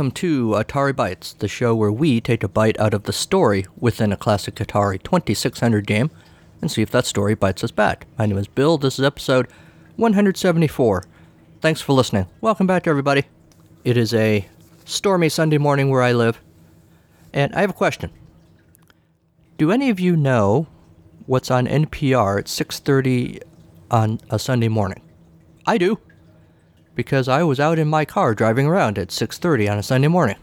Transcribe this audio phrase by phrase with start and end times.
[0.00, 3.66] Welcome to Atari Bytes, the show where we take a bite out of the story
[3.78, 6.10] within a classic Atari 2600 game
[6.62, 8.06] and see if that story bites us back.
[8.16, 8.78] My name is Bill.
[8.78, 9.46] This is episode
[9.96, 11.04] 174.
[11.60, 12.28] Thanks for listening.
[12.40, 13.24] Welcome back, everybody.
[13.84, 14.48] It is a
[14.86, 16.40] stormy Sunday morning where I live,
[17.34, 18.10] and I have a question.
[19.58, 20.66] Do any of you know
[21.26, 23.42] what's on NPR at 6:30
[23.90, 25.02] on a Sunday morning?
[25.66, 25.98] I do
[27.00, 30.36] because I was out in my car driving around at 6:30 on a Sunday morning.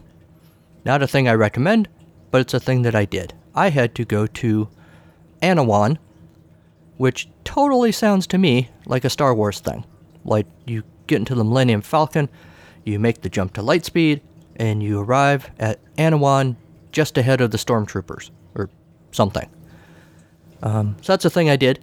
[0.84, 1.88] Not a thing I recommend,
[2.32, 3.32] but it's a thing that I did.
[3.54, 4.68] I had to go to
[5.40, 5.98] Anawan,
[6.96, 9.84] which totally sounds to me like a Star Wars thing.
[10.24, 12.28] Like you get into the Millennium Falcon,
[12.84, 14.20] you make the jump to lightspeed,
[14.56, 16.56] and you arrive at Anawan
[16.90, 18.68] just ahead of the stormtroopers, or
[19.12, 19.48] something.
[20.64, 21.78] Um, so that's a thing I did,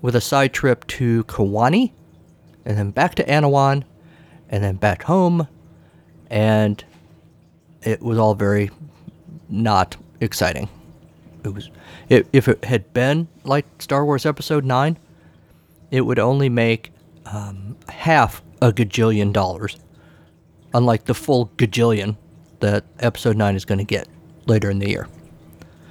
[0.00, 1.90] with a side trip to Kawani,
[2.64, 3.84] and then back to Anawan,
[4.48, 5.48] and then back home,
[6.28, 6.84] and
[7.82, 8.70] it was all very
[9.48, 10.68] not exciting.
[11.44, 11.70] It was
[12.08, 14.98] it, if it had been like Star Wars Episode Nine,
[15.90, 16.92] it would only make
[17.26, 19.78] um, half a gajillion dollars,
[20.74, 22.16] unlike the full gajillion
[22.60, 24.08] that Episode Nine is going to get
[24.46, 25.08] later in the year.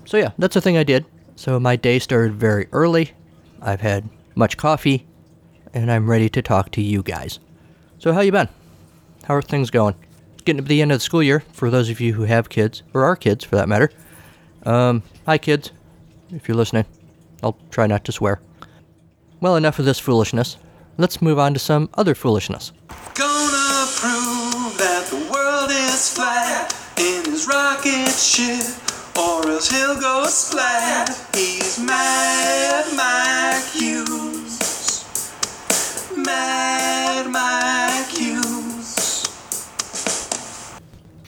[0.06, 1.06] So yeah, that's the thing I did.
[1.36, 3.12] So my day started very early.
[3.62, 5.08] I've had much coffee,
[5.74, 7.40] and I'm ready to talk to you guys.
[7.98, 8.50] So how you been?
[9.26, 9.96] How are things going?
[10.46, 12.84] Getting to the end of the school year for those of you who have kids
[12.94, 13.92] or are kids for that matter.
[14.64, 15.72] Um, hi kids,
[16.32, 16.86] if you're listening.
[17.44, 18.42] I'll try not to swear.
[19.40, 20.58] Well, enough of this foolishness.
[20.98, 22.74] Let's move on to some other foolishness.
[23.14, 28.66] Gonna prove that the world is flat in his rocket ship,
[29.18, 31.10] or else he'll go splat.
[31.34, 34.39] He's Mad Mike.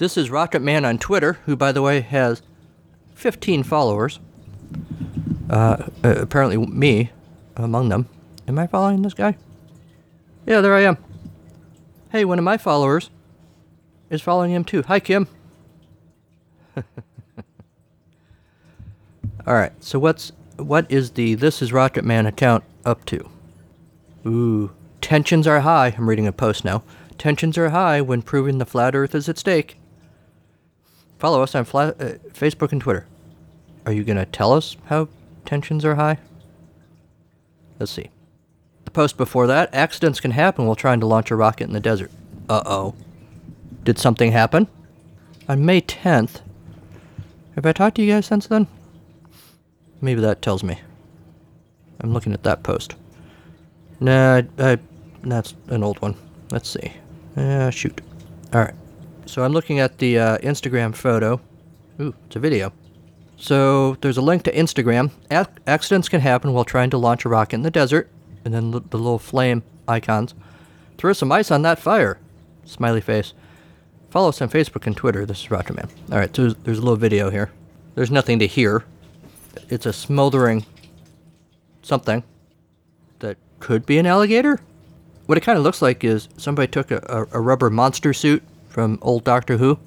[0.02, 2.42] This is Rocket Man on Twitter, who, by the way, has
[3.14, 4.20] 15 followers.
[5.48, 7.12] Uh, uh, apparently, me
[7.56, 8.10] among them.
[8.48, 9.38] Am I following this guy?
[10.48, 10.98] Yeah, there I am.
[12.12, 13.12] Hey, one of my followers
[14.10, 14.82] is following him too.
[14.88, 15.28] Hi, Kim.
[19.46, 19.72] All right.
[19.84, 23.30] So what's what is the This Is Rocket Man account up to?
[24.26, 25.94] Ooh, tensions are high.
[25.98, 26.84] I'm reading a post now.
[27.18, 29.78] Tensions are high when proving the flat Earth is at stake.
[31.20, 33.06] Follow us on flat, uh, Facebook and Twitter.
[33.86, 35.10] Are you gonna tell us how
[35.46, 36.18] tensions are high?
[37.80, 38.10] Let's see.
[38.86, 41.80] The post before that: accidents can happen while trying to launch a rocket in the
[41.80, 42.12] desert.
[42.50, 42.96] Uh oh.
[43.84, 44.68] Did something happen?
[45.50, 46.42] On May 10th.
[47.56, 48.68] Have I talked to you guys since then?
[50.00, 50.80] Maybe that tells me.
[52.00, 52.96] I'm looking at that post.
[54.00, 54.78] Nah, I, I,
[55.24, 56.16] that's an old one.
[56.52, 56.94] Let's see.
[57.36, 58.02] Uh, shoot.
[58.54, 58.74] All right.
[59.26, 61.40] So I'm looking at the uh, Instagram photo.
[62.00, 62.74] Ooh, it's a video.
[63.38, 65.12] So there's a link to Instagram.
[65.30, 68.10] Ac- accidents can happen while trying to launch a rocket in the desert,
[68.46, 70.34] and then the, little flame icons.
[70.98, 72.20] Throw some ice on that fire.
[72.66, 73.34] Smiley face.
[74.10, 75.26] Follow us on Facebook and Twitter.
[75.26, 75.90] This is Rocket Man.
[76.12, 77.52] All right, so there's a little video here.
[77.96, 78.84] There's nothing to hear.
[79.70, 80.66] It's a smoldering
[81.82, 82.24] something
[83.20, 84.60] that could be an alligator.
[85.32, 89.00] What it kind of looks like is somebody took a, a, rubber monster suit from
[89.02, 89.80] old Doctor Who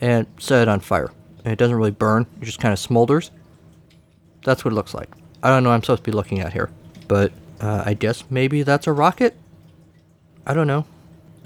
[0.00, 1.12] and set it on fire.
[1.44, 3.28] And it doesn't really burn, it just kind of smolders.
[4.46, 5.10] That's what it looks like.
[5.42, 6.70] I don't know what I'm supposed to be looking at here,
[7.06, 9.36] but uh, I guess maybe that's a rocket?
[10.46, 10.86] I don't know.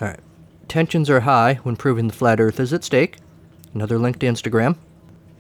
[0.00, 0.20] Alright.
[0.68, 3.16] Tensions are high when proving the flat earth is at stake.
[3.74, 4.76] Another link to Instagram.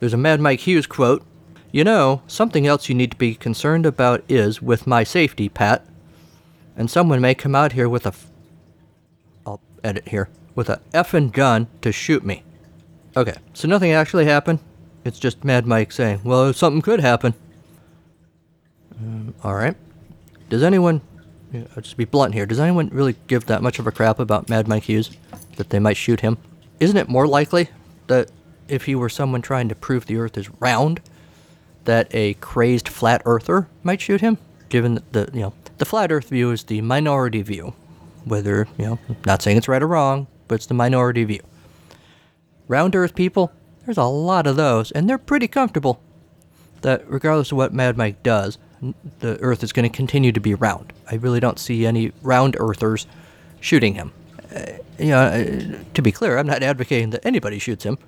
[0.00, 1.24] There's a Mad Mike Hughes quote.
[1.70, 5.86] You know, something else you need to be concerned about is with my safety, Pat.
[6.76, 8.10] And someone may come out here with a.
[8.10, 8.30] F-
[9.46, 10.28] I'll edit here.
[10.54, 12.42] With a effing gun to shoot me.
[13.16, 14.58] Okay, so nothing actually happened.
[15.04, 17.34] It's just Mad Mike saying, well, something could happen.
[18.98, 19.76] Um, Alright.
[20.50, 21.00] Does anyone.
[21.54, 22.44] I'll just be blunt here.
[22.44, 25.16] Does anyone really give that much of a crap about Mad Mike Hughes?
[25.56, 26.38] That they might shoot him?
[26.80, 27.68] Isn't it more likely
[28.08, 28.30] that
[28.68, 31.00] if he were someone trying to prove the Earth is round,
[31.84, 34.38] that a crazed flat earther might shoot him,
[34.68, 37.74] given that the you know the flat Earth view is the minority view.
[38.24, 41.42] Whether you know, not saying it's right or wrong, but it's the minority view.
[42.68, 43.52] Round Earth people,
[43.84, 46.00] there's a lot of those, and they're pretty comfortable.
[46.82, 48.58] That regardless of what Mad Mike does,
[49.20, 50.92] the Earth is going to continue to be round.
[51.10, 53.06] I really don't see any round Earthers
[53.60, 54.12] shooting him.
[54.54, 54.60] Uh,
[54.98, 57.98] you know, uh, to be clear, I'm not advocating that anybody shoots him,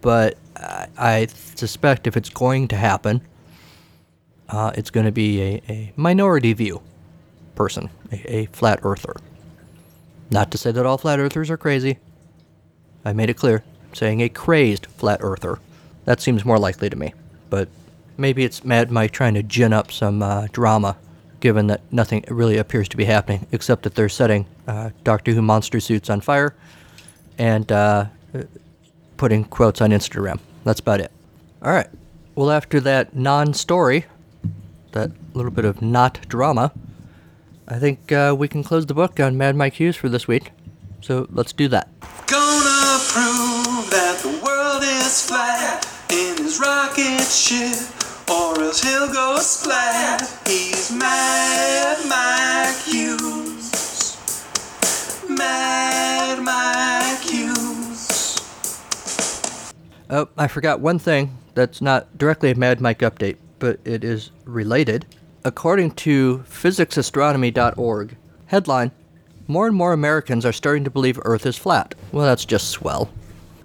[0.00, 3.22] but I, I suspect if it's going to happen,
[4.48, 6.80] uh, it's going to be a, a minority view
[7.58, 9.16] person, a, a flat earther.
[10.30, 11.98] Not to say that all flat earthers are crazy.
[13.04, 15.58] I made it clear, saying a crazed flat earther.
[16.04, 17.14] That seems more likely to me.
[17.50, 17.68] But
[18.16, 20.96] maybe it's Mad Mike trying to gin up some uh, drama,
[21.40, 25.42] given that nothing really appears to be happening, except that they're setting uh, Doctor Who
[25.42, 26.54] monster suits on fire
[27.38, 28.06] and uh,
[29.16, 30.38] putting quotes on Instagram.
[30.64, 31.10] That's about it.
[31.62, 31.88] All right.
[32.36, 34.04] Well, after that non story,
[34.92, 36.72] that little bit of not drama,
[37.70, 40.52] I think uh, we can close the book on Mad Mike Hughes for this week.
[41.02, 41.88] So let's do that.
[42.26, 47.76] Gonna prove that the world is flat in his rocket ship,
[48.26, 50.22] or else he'll go splat.
[50.46, 54.16] He's Mad Mike Hughes.
[55.28, 58.40] Mad Mike Hughes.
[60.08, 64.30] Oh, I forgot one thing that's not directly a Mad Mike update, but it is
[64.46, 65.04] related.
[65.44, 68.90] According to physicsastronomy.org, headline
[69.46, 71.94] More and more Americans are starting to believe Earth is flat.
[72.12, 73.10] Well, that's just swell.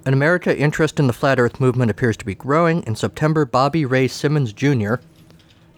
[0.05, 2.83] In America, interest in the flat Earth movement appears to be growing.
[2.83, 4.95] In September, Bobby Ray Simmons Jr.,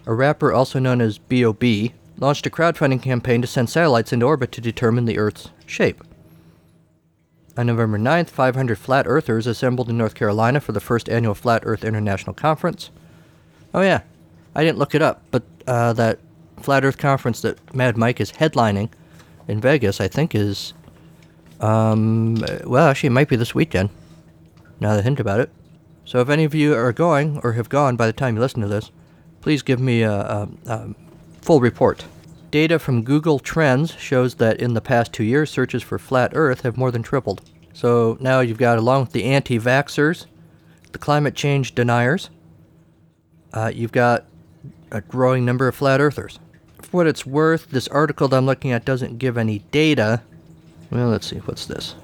[0.04, 4.52] a rapper also known as B.O.B., launched a crowdfunding campaign to send satellites into orbit
[4.52, 6.02] to determine the Earth's shape.
[7.56, 11.62] On November 9th, 500 flat earthers assembled in North Carolina for the first annual Flat
[11.64, 12.90] Earth International Conference.
[13.72, 14.02] Oh, yeah,
[14.54, 16.18] I didn't look it up, but uh, that
[16.60, 18.90] Flat Earth conference that Mad Mike is headlining
[19.48, 20.72] in Vegas, I think, is.
[21.60, 23.90] Um, well, actually, it might be this weekend,
[24.80, 25.50] now that I think about it.
[26.04, 28.60] So if any of you are going or have gone by the time you listen
[28.60, 28.90] to this,
[29.40, 30.94] please give me a, a, a
[31.40, 32.04] full report.
[32.50, 36.60] Data from Google Trends shows that in the past two years, searches for flat Earth
[36.62, 37.42] have more than tripled.
[37.72, 40.26] So now you've got, along with the anti vaxxers,
[40.92, 42.30] the climate change deniers,
[43.52, 44.26] uh, you've got
[44.90, 46.38] a growing number of flat earthers.
[46.82, 50.22] For what it's worth, this article that I'm looking at doesn't give any data.
[50.90, 51.94] Well, let's see, what's this?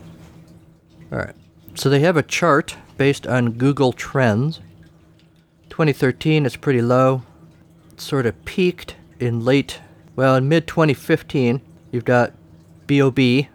[1.13, 1.37] Alright.
[1.75, 4.61] So they have a chart based on Google Trends.
[5.71, 7.23] 2013 is pretty low.
[7.93, 9.81] It sort of peaked in late,
[10.17, 11.61] well, in mid 2015.
[11.91, 12.33] You've got
[12.87, 13.49] B.O.B.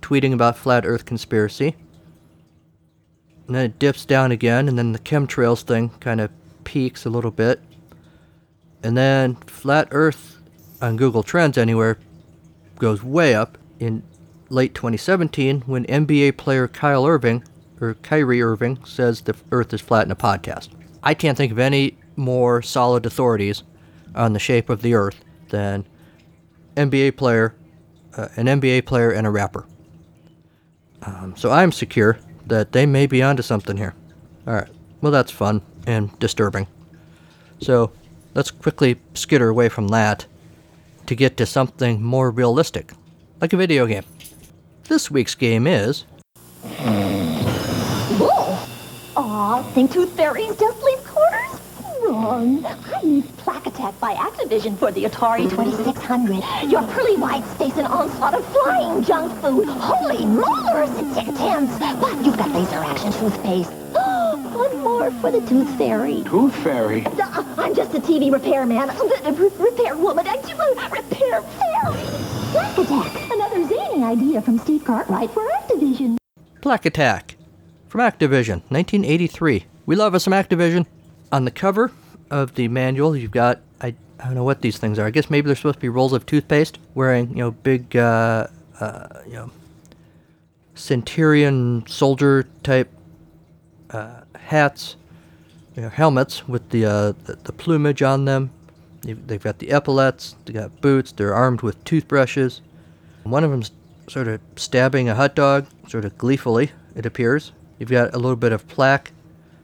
[0.00, 1.76] tweeting about flat earth conspiracy.
[3.46, 6.30] And then it dips down again, and then the chemtrails thing kind of
[6.64, 7.60] peaks a little bit.
[8.86, 10.40] And then flat earth
[10.80, 11.98] on Google Trends anywhere
[12.78, 14.04] goes way up in
[14.48, 17.42] late 2017 when NBA player Kyle Irving
[17.80, 20.68] or Kyrie Irving says the earth is flat in a podcast.
[21.02, 23.64] I can't think of any more solid authorities
[24.14, 25.84] on the shape of the earth than
[26.76, 27.56] NBA player,
[28.16, 29.66] uh, an NBA player and a rapper.
[31.02, 33.96] Um, so I'm secure that they may be onto something here.
[34.46, 34.68] All right.
[35.00, 36.68] Well, that's fun and disturbing.
[37.60, 37.90] So
[38.36, 40.26] let's quickly skitter away from that
[41.06, 42.92] to get to something more realistic,
[43.40, 44.04] like a video game.
[44.88, 46.04] This week's game is
[48.18, 48.58] Whoa!
[49.16, 51.60] Aw, think Tooth Fairies just leave quarters?
[52.02, 52.64] Wrong.
[52.66, 56.70] I need Plaque Attack by Activision for the Atari 2600.
[56.70, 59.66] Your pearly whites face an onslaught of flying junk food.
[59.66, 61.78] Holy molars, it's intense.
[61.78, 63.70] But you've got laser action toothpaste.
[63.92, 66.22] One more for the Tooth Fairy.
[66.24, 67.06] Tooth Fairy?
[67.66, 68.78] I'm just a TV repairman.
[69.36, 70.24] Re- repair woman.
[70.28, 71.98] I do a repair fairy.
[72.52, 73.32] Plaque Attack.
[73.32, 76.16] Another zany idea from Steve Cartwright for Activision.
[76.60, 77.36] Plaque Attack
[77.88, 79.66] from Activision, 1983.
[79.84, 80.86] We love us some Activision.
[81.32, 81.90] On the cover
[82.30, 85.06] of the manual, you've got I, I don't know what these things are.
[85.06, 88.46] I guess maybe they're supposed to be rolls of toothpaste, wearing you know big uh,
[88.78, 89.50] uh, you know
[90.76, 92.92] centurion soldier type
[93.90, 94.94] uh, hats,
[95.76, 98.50] you know, helmets with the, uh, the the plumage on them.
[99.02, 100.34] They've got the epaulets.
[100.46, 101.12] They got boots.
[101.12, 102.60] They're armed with toothbrushes.
[103.22, 103.70] One of them's
[104.08, 107.52] sort of stabbing a hot dog, sort of gleefully, it appears.
[107.78, 109.12] You've got a little bit of plaque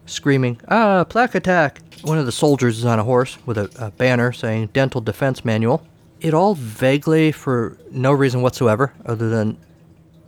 [0.07, 1.81] screaming, Ah, plaque attack!
[2.02, 5.45] One of the soldiers is on a horse with a, a banner saying Dental Defense
[5.45, 5.87] Manual.
[6.21, 9.57] It all vaguely, for no reason whatsoever, other than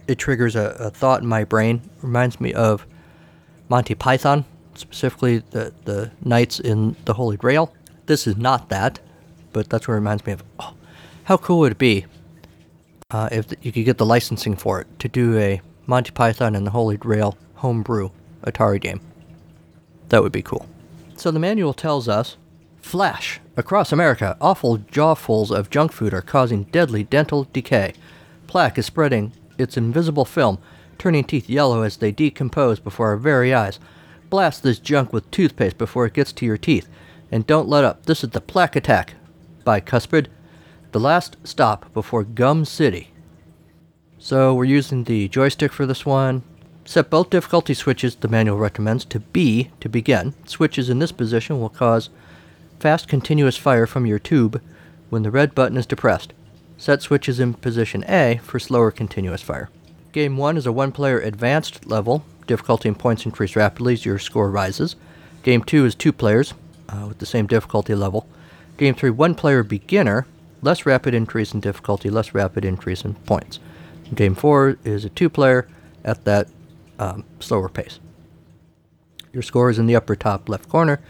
[0.06, 2.86] it triggers a, a thought in my brain, reminds me of
[3.68, 4.44] Monty Python,
[4.78, 7.72] specifically the, the knights in the Holy Grail.
[8.06, 9.00] This is not that,
[9.52, 10.44] but that's what it reminds me of.
[10.58, 10.74] Oh,
[11.24, 12.06] how cool would it be
[13.10, 16.66] uh, if you could get the licensing for it to do a Monty Python and
[16.66, 18.10] the Holy Grail homebrew
[18.42, 19.00] Atari game.
[20.08, 20.66] That would be cool.
[21.16, 22.36] So the manual tells us
[22.80, 23.40] Flash.
[23.56, 27.94] Across America, awful jawfuls of junk food are causing deadly dental decay.
[28.46, 30.58] Plaque is spreading its invisible film,
[30.98, 33.78] turning teeth yellow as they decompose before our very eyes.
[34.34, 36.88] Blast this junk with toothpaste before it gets to your teeth.
[37.30, 38.06] And don't let up.
[38.06, 39.14] This is the Plaque Attack
[39.62, 40.26] by Cuspid,
[40.90, 43.12] the last stop before Gum City.
[44.18, 46.42] So we're using the joystick for this one.
[46.84, 50.34] Set both difficulty switches the manual recommends to B to begin.
[50.46, 52.10] Switches in this position will cause
[52.80, 54.60] fast continuous fire from your tube
[55.10, 56.32] when the red button is depressed.
[56.76, 59.70] Set switches in position A for slower continuous fire.
[60.10, 62.24] Game 1 is a one player advanced level.
[62.46, 64.96] Difficulty and points increase rapidly as your score rises.
[65.42, 66.54] Game 2 is two players
[66.88, 68.26] uh, with the same difficulty level.
[68.76, 70.26] Game 3, one player beginner.
[70.62, 73.60] Less rapid increase in difficulty, less rapid increase in points.
[74.14, 75.68] Game 4 is a two player
[76.04, 76.48] at that
[76.98, 78.00] um, slower pace.
[79.32, 81.00] Your score is in the upper top left corner,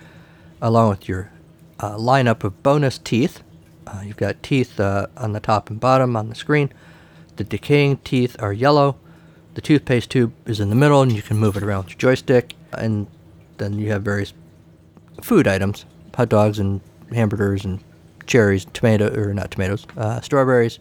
[0.60, 1.30] along with your
[1.78, 3.42] uh, lineup of bonus teeth.
[3.86, 6.72] Uh, you've got teeth uh, on the top and bottom on the screen.
[7.36, 8.96] The decaying teeth are yellow.
[9.54, 11.98] The toothpaste tube is in the middle, and you can move it around with your
[11.98, 12.54] joystick.
[12.72, 13.06] And
[13.58, 14.32] then you have various
[15.22, 15.84] food items
[16.14, 16.80] hot dogs and
[17.12, 17.82] hamburgers and
[18.26, 20.78] cherries, tomato, or not tomatoes, uh, strawberries,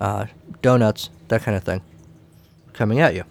[0.00, 0.26] uh,
[0.60, 1.82] donuts, that kind of thing
[2.72, 3.24] coming at you.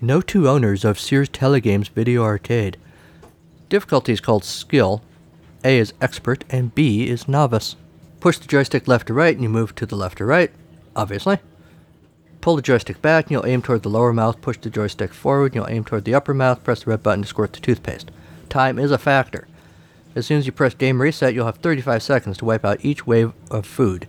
[0.00, 2.76] No two owners of Sears Telegames Video Arcade.
[3.68, 5.02] Difficulty is called Skill.
[5.64, 7.76] A is Expert and B is Novice.
[8.20, 10.50] Push the joystick left to right and you move to the left or right,
[10.94, 11.38] obviously.
[12.44, 14.42] Pull the joystick back and you'll aim toward the lower mouth.
[14.42, 16.62] Push the joystick forward and you'll aim toward the upper mouth.
[16.62, 18.10] Press the red button to squirt the toothpaste.
[18.50, 19.48] Time is a factor.
[20.14, 23.06] As soon as you press game reset, you'll have 35 seconds to wipe out each
[23.06, 24.06] wave of food.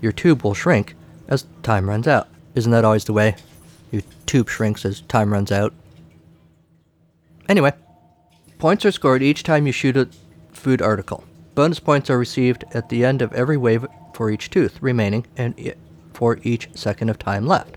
[0.00, 0.94] Your tube will shrink
[1.26, 2.28] as time runs out.
[2.54, 3.34] Isn't that always the way?
[3.90, 5.74] Your tube shrinks as time runs out.
[7.48, 7.72] Anyway,
[8.58, 10.08] points are scored each time you shoot a
[10.52, 11.24] food article.
[11.56, 13.84] Bonus points are received at the end of every wave
[14.14, 15.58] for each tooth remaining and
[16.22, 17.76] for each second of time left.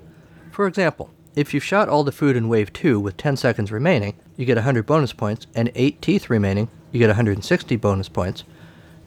[0.51, 4.13] For example, if you've shot all the food in wave 2 with 10 seconds remaining,
[4.37, 8.43] you get 100 bonus points, and 8 teeth remaining, you get 160 bonus points,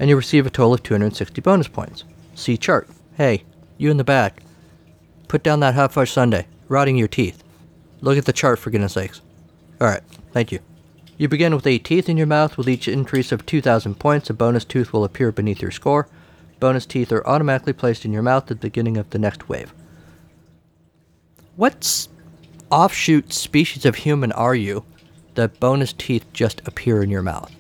[0.00, 2.02] and you receive a total of 260 bonus points.
[2.34, 2.88] See chart.
[3.16, 3.44] Hey,
[3.76, 4.42] you in the back,
[5.28, 7.44] put down that hot fudge sundae, rotting your teeth.
[8.00, 9.20] Look at the chart for goodness sakes.
[9.80, 10.02] Alright,
[10.32, 10.58] thank you.
[11.16, 12.58] You begin with 8 teeth in your mouth.
[12.58, 16.08] With each increase of 2,000 points, a bonus tooth will appear beneath your score.
[16.60, 19.72] Bonus teeth are automatically placed in your mouth at the beginning of the next wave.
[21.56, 22.08] What
[22.70, 24.84] offshoot species of human are you
[25.34, 27.52] that bonus teeth just appear in your mouth?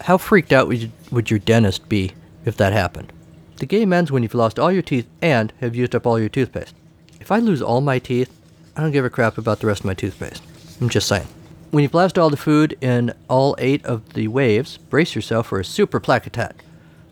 [0.00, 2.12] How freaked out would, you, would your dentist be
[2.44, 3.12] if that happened?
[3.56, 6.28] The game ends when you've lost all your teeth and have used up all your
[6.28, 6.74] toothpaste.
[7.20, 8.30] If I lose all my teeth,
[8.76, 10.42] I don't give a crap about the rest of my toothpaste.
[10.80, 11.26] I'm just saying.
[11.70, 15.58] When you blast all the food in all eight of the waves, brace yourself for
[15.58, 16.62] a super plaque attack.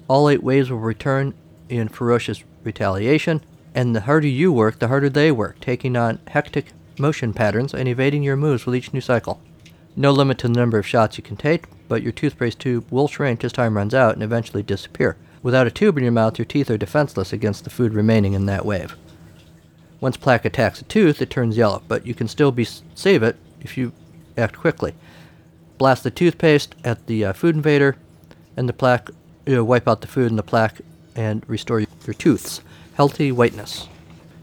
[0.08, 1.34] All eight waves will return
[1.68, 3.42] in ferocious retaliation,
[3.74, 7.88] and the harder you work, the harder they work, taking on hectic motion patterns and
[7.88, 9.40] evading your moves with each new cycle.
[9.96, 13.08] No limit to the number of shots you can take, but your toothpaste tube will
[13.08, 15.16] shrink as time runs out and eventually disappear.
[15.42, 18.46] Without a tube in your mouth, your teeth are defenseless against the food remaining in
[18.46, 18.96] that wave.
[20.00, 23.36] Once plaque attacks a tooth, it turns yellow, but you can still be save it
[23.60, 23.92] if you
[24.36, 24.94] act quickly.
[25.78, 27.96] Blast the toothpaste at the uh, food invader,
[28.56, 29.10] and the plaque
[29.46, 30.80] you know, wipe out the food and the plaque
[31.14, 32.60] and restore your tooth's
[32.94, 33.88] healthy whiteness.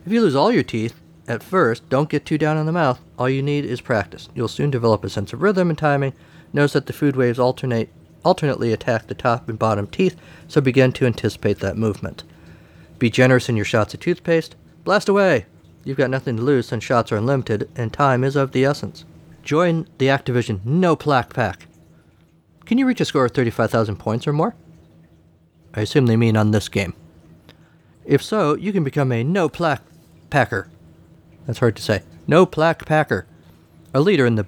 [0.06, 3.00] If you lose all your teeth at first, don't get too down on the mouth.
[3.18, 4.30] All you need is practice.
[4.34, 6.14] You'll soon develop a sense of rhythm and timing.
[6.54, 7.90] Notice that the food waves alternate
[8.24, 10.16] alternately attack the top and bottom teeth,
[10.48, 12.24] so begin to anticipate that movement.
[13.00, 14.56] Be generous in your shots of toothpaste.
[14.84, 15.48] Blast away!
[15.84, 19.06] You've got nothing to lose since shots are unlimited and time is of the essence.
[19.44, 21.66] Join the Activision No Plaque Pack.
[22.66, 24.56] Can you reach a score of 35,000 points or more?
[25.74, 26.94] I assume they mean on this game.
[28.06, 29.84] If so, you can become a No Plaque
[30.30, 30.70] Packer.
[31.46, 32.04] That's hard to say.
[32.28, 33.26] No Plaque Packer.
[33.94, 34.48] A leader in the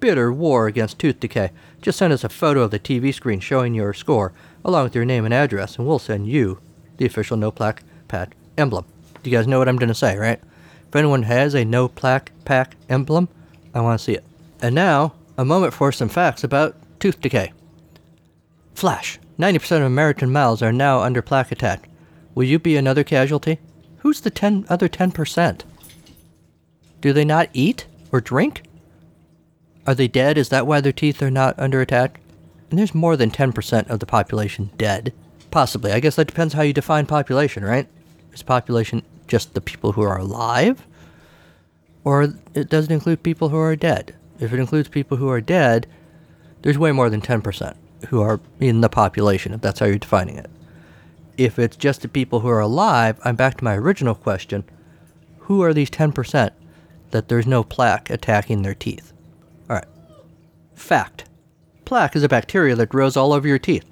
[0.00, 1.50] bitter war against tooth decay.
[1.82, 4.32] Just send us a photo of the TV screen showing your score,
[4.64, 6.60] along with your name and address, and we'll send you
[6.96, 8.84] the official No Plaque Pack emblem.
[9.22, 10.40] You guys know what I'm going to say, right?
[10.88, 13.28] If anyone has a No Plaque Pack emblem,
[13.74, 14.24] I want to see it.
[14.60, 17.52] And now, a moment for some facts about tooth decay.
[18.74, 19.18] Flash.
[19.40, 21.88] 90% of American mouths are now under plaque attack.
[22.34, 23.58] Will you be another casualty?
[23.98, 25.62] Who's the 10 other 10%?
[27.00, 28.62] Do they not eat or drink?
[29.86, 30.36] Are they dead?
[30.36, 32.20] Is that why their teeth are not under attack?
[32.68, 35.12] And there's more than 10% of the population dead.
[35.50, 35.92] Possibly.
[35.92, 37.88] I guess that depends how you define population, right?
[38.32, 40.86] Is population just the people who are alive?
[42.04, 44.14] Or it doesn't include people who are dead?
[44.38, 45.86] If it includes people who are dead,
[46.62, 47.74] there's way more than 10%
[48.08, 50.50] who are in the population, if that's how you're defining it.
[51.36, 54.64] If it's just the people who are alive, I'm back to my original question
[55.40, 56.50] who are these 10%
[57.10, 59.12] that there's no plaque attacking their teeth?
[59.68, 59.86] Alright.
[60.74, 61.24] Fact
[61.84, 63.84] Plaque is a bacteria that grows all over your teeth.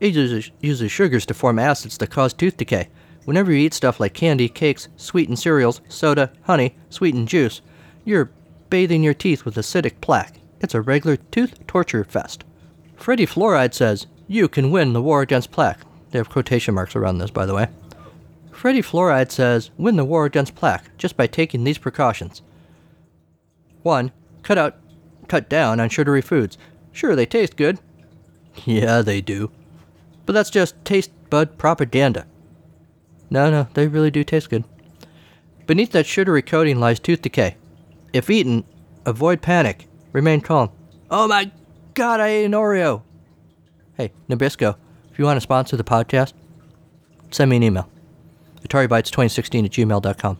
[0.00, 2.88] It uses, uses sugars to form acids that cause tooth decay.
[3.26, 7.60] Whenever you eat stuff like candy, cakes, sweetened cereals, soda, honey, sweetened juice,
[8.04, 8.32] You're
[8.70, 10.40] bathing your teeth with acidic plaque.
[10.60, 12.42] It's a regular tooth torture fest.
[12.96, 15.80] Freddy Fluoride says, You can win the war against plaque.
[16.10, 17.68] They have quotation marks around this, by the way.
[18.52, 22.42] Freddy Fluoride says, Win the war against plaque just by taking these precautions.
[23.82, 24.12] 1.
[24.42, 24.76] Cut out,
[25.28, 26.56] cut down on sugary foods.
[26.92, 27.78] Sure, they taste good.
[28.64, 29.50] Yeah, they do.
[30.26, 32.26] But that's just taste bud propaganda.
[33.30, 34.64] No, no, they really do taste good.
[35.66, 37.56] Beneath that sugary coating lies tooth decay.
[38.12, 38.64] If eaten,
[39.04, 39.88] avoid panic.
[40.12, 40.70] Remain calm.
[41.10, 41.50] Oh my
[41.94, 43.02] god, I ate an Oreo!
[43.96, 44.76] Hey, Nabisco,
[45.10, 46.32] if you want to sponsor the podcast,
[47.30, 47.88] send me an email.
[48.68, 50.38] AtariBytes2016 at gmail.com.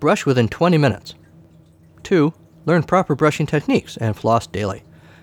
[0.00, 1.14] Brush within 20 minutes.
[2.02, 2.34] 2.
[2.66, 4.82] Learn proper brushing techniques and floss daily.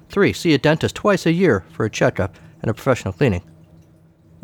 [0.09, 0.31] 3.
[0.31, 3.43] See a dentist twice a year for a checkup and a professional cleaning.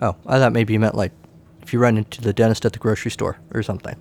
[0.01, 1.13] Oh, I thought maybe you meant like
[1.61, 3.95] if you run into the dentist at the grocery store or something.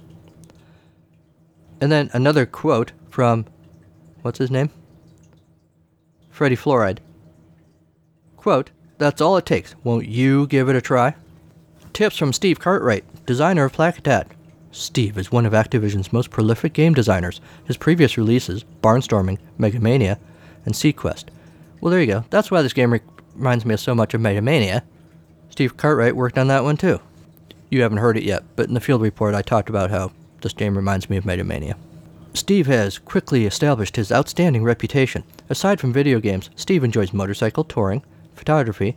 [1.81, 3.47] And then another quote from,
[4.23, 4.71] what's his name?
[6.31, 6.99] Freddie Fluoride.
[8.45, 9.75] Quote, That's all it takes.
[9.85, 11.15] Won't you give it a try?
[11.95, 14.37] Tips from Steve Cartwright, designer of Plaque Attack.
[14.71, 17.41] Steve is one of Activision's most prolific game designers.
[17.65, 20.19] His previous releases, Barnstorming, Megamania,
[20.67, 21.29] and Seaquest.
[21.81, 22.25] Well, there you go.
[22.29, 23.01] That's why this game re-
[23.35, 24.83] reminds me so much of Megamania.
[25.49, 27.01] Steve Cartwright worked on that one too.
[27.71, 30.53] You haven't heard it yet, but in the field report I talked about how this
[30.53, 31.77] game reminds me of Megamania.
[32.35, 35.25] Steve has quickly established his outstanding reputation.
[35.49, 38.03] Aside from video games, Steve enjoys motorcycle touring,
[38.35, 38.97] photography,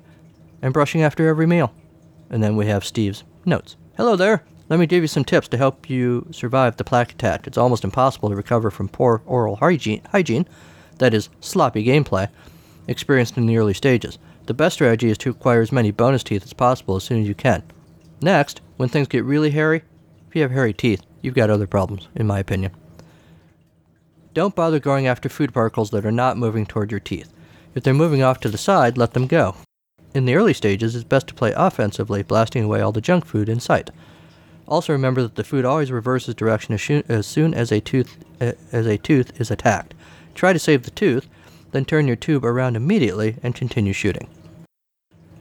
[0.61, 1.73] and brushing after every meal.
[2.29, 3.75] And then we have Steve's notes.
[3.95, 4.43] Hello there.
[4.69, 7.47] Let me give you some tips to help you survive the plaque attack.
[7.47, 10.47] It's almost impossible to recover from poor oral hygiene,
[10.97, 12.27] that is, sloppy gameplay,
[12.87, 14.17] experienced in the early stages.
[14.45, 17.27] The best strategy is to acquire as many bonus teeth as possible as soon as
[17.27, 17.63] you can.
[18.21, 19.83] Next, when things get really hairy,
[20.27, 22.71] if you have hairy teeth, you've got other problems, in my opinion.
[24.33, 27.31] Don't bother going after food particles that are not moving toward your teeth.
[27.77, 29.55] If they're moving off to the side, let them go.
[30.15, 33.47] In the early stages, it's best to play offensively, blasting away all the junk food
[33.47, 33.91] in sight.
[34.67, 38.53] Also remember that the food always reverses direction as, as soon as a tooth uh,
[38.71, 39.93] as a tooth is attacked.
[40.33, 41.29] Try to save the tooth,
[41.69, 44.27] then turn your tube around immediately and continue shooting.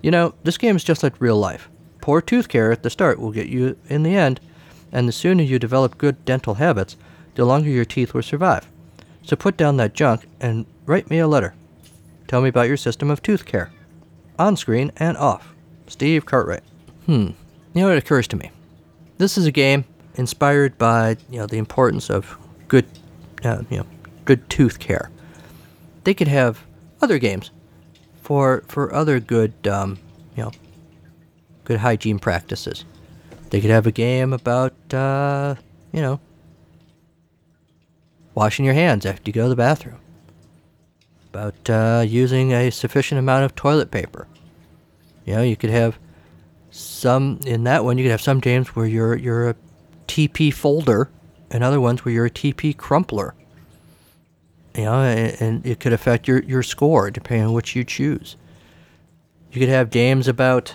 [0.03, 1.71] You know, this game is just like real life.
[2.03, 4.41] Poor tooth care at the start will get you in the end,
[4.93, 6.99] and the sooner you develop good dental habits,
[7.35, 8.71] the longer your teeth will survive.
[9.23, 11.55] So put down that junk and write me a letter.
[12.27, 13.71] Tell me about your system of tooth care.
[14.39, 15.55] On screen and off.
[15.87, 16.63] Steve Cartwright.
[17.07, 17.31] Hmm.
[17.75, 18.51] You know, it occurs to me.
[19.19, 19.85] This is a game
[20.17, 22.37] inspired by you know the importance of
[22.69, 22.87] good,
[23.45, 23.87] uh, you know,
[24.25, 25.11] good tooth care.
[26.05, 26.65] They could have
[27.01, 27.51] other games
[28.23, 29.99] for for other good, um,
[30.37, 30.53] you know,
[31.65, 32.85] good hygiene practices.
[33.51, 35.55] They could have a game about, uh,
[35.93, 36.21] you know,
[38.35, 40.01] washing your hands after you go to the bathroom.
[41.37, 44.27] About uh, using a sufficient amount of toilet paper.
[45.27, 45.99] You know, you could have
[46.71, 47.99] some in that one.
[47.99, 49.57] You could have some games where you're you're a
[50.09, 51.11] TP folder,
[51.51, 53.35] and other ones where you're a TP crumpler.
[54.75, 58.37] You know, and, and it could affect your your score depending on which you choose.
[59.53, 60.75] You could have games about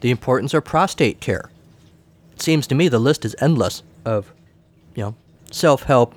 [0.00, 1.50] the importance of prostate care.
[2.32, 4.32] It seems to me the list is endless of,
[4.96, 5.14] you know,
[5.52, 6.16] self-help,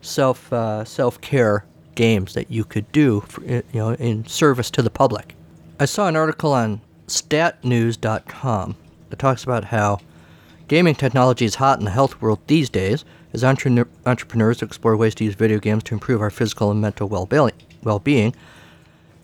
[0.00, 1.64] self uh, self-care
[1.96, 5.34] games that you could do, for, you know, in service to the public.
[5.80, 8.76] I saw an article on statnews.com
[9.10, 9.98] that talks about how
[10.68, 15.14] gaming technology is hot in the health world these days as entre- entrepreneurs explore ways
[15.16, 18.34] to use video games to improve our physical and mental well being.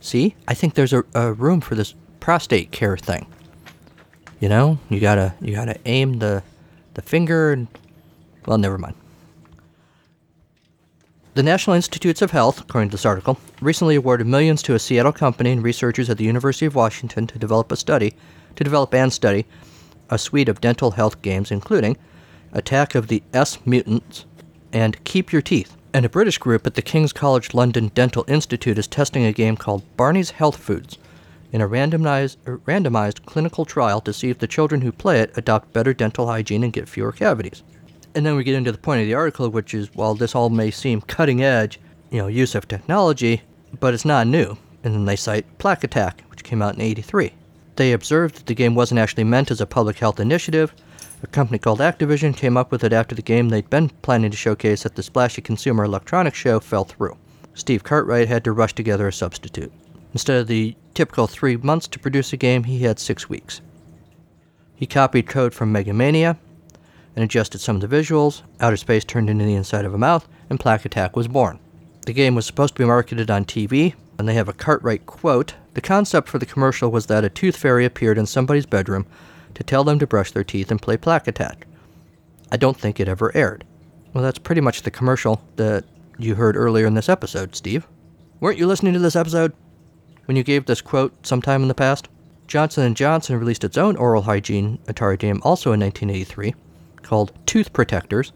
[0.01, 3.27] See, I think there's a, a room for this prostate care thing.
[4.41, 6.43] You know, you gotta you gotta aim the
[6.95, 7.69] the finger and
[8.47, 8.97] well, never mind.
[11.35, 15.13] The National Institutes of Health, according to this article, recently awarded millions to a Seattle
[15.13, 18.15] company and researchers at the University of Washington to develop a study,
[18.55, 19.47] to develop and study
[20.11, 21.97] a suite of dental health games, including
[22.53, 24.27] Attack of the S Mutants
[24.75, 25.75] and Keep Your Teeth.
[25.95, 29.57] And a British group at the King's College London Dental Institute is testing a game
[29.57, 30.99] called Barney's Health Foods
[31.51, 35.33] in a randomized, er, randomized clinical trial to see if the children who play it
[35.35, 37.63] adopt better dental hygiene and get fewer cavities.
[38.15, 40.51] And then we get into the point of the article, which is while this all
[40.51, 43.43] may seem cutting edge, you know, use of technology,
[43.81, 44.59] but it's not new.
[44.85, 47.33] And then they cite Plaque Attack, which came out in 83.
[47.77, 50.75] They observed that the game wasn't actually meant as a public health initiative.
[51.23, 54.37] A company called Activision came up with it after the game they'd been planning to
[54.37, 57.17] showcase at the splashy consumer electronics show fell through.
[57.55, 59.73] Steve Cartwright had to rush together a substitute.
[60.13, 63.61] Instead of the typical three months to produce a game, he had six weeks.
[64.75, 66.37] He copied code from Megamania,
[67.15, 68.43] and adjusted some of the visuals.
[68.61, 71.59] Outer space turned into the inside of a mouth, and Plaque Attack was born.
[72.07, 75.55] The game was supposed to be marketed on TV, and they have a Cartwright quote.
[75.75, 79.07] The concept for the commercial was that a tooth fairy appeared in somebody's bedroom
[79.55, 81.67] to tell them to brush their teeth and play Plaque Attack.
[82.51, 83.65] I don't think it ever aired.
[84.13, 85.85] Well, that's pretty much the commercial that
[86.19, 87.87] you heard earlier in this episode, Steve.
[88.41, 89.53] Weren't you listening to this episode
[90.25, 92.09] when you gave this quote sometime in the past?
[92.47, 96.55] Johnson & Johnson released its own oral hygiene Atari game also in 1983
[97.03, 98.33] called Tooth Protectors.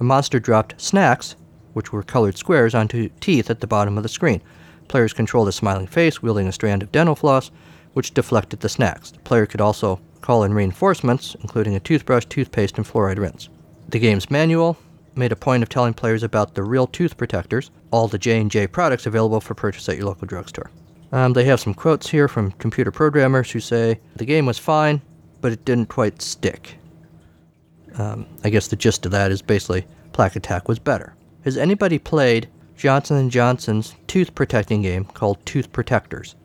[0.00, 1.36] A monster dropped snacks,
[1.72, 4.40] which were colored squares, onto teeth at the bottom of the screen.
[4.88, 7.50] Players controlled a smiling face wielding a strand of dental floss,
[7.92, 9.10] which deflected the snacks.
[9.10, 13.48] The player could also call in reinforcements, including a toothbrush, toothpaste, and fluoride rinse.
[13.88, 14.76] The game's manual
[15.14, 19.06] made a point of telling players about the real tooth protectors, all the J&J products
[19.06, 20.70] available for purchase at your local drugstore.
[21.12, 25.00] Um, they have some quotes here from computer programmers who say the game was fine,
[25.40, 26.77] but it didn't quite stick.
[27.98, 31.14] Um, I guess the gist of that is basically Plaque Attack was better.
[31.42, 36.36] Has anybody played Johnson & Johnson's tooth protecting game called Tooth Protectors?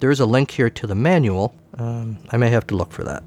[0.00, 1.54] There is a link here to the manual.
[1.78, 3.24] Um, I may have to look for that.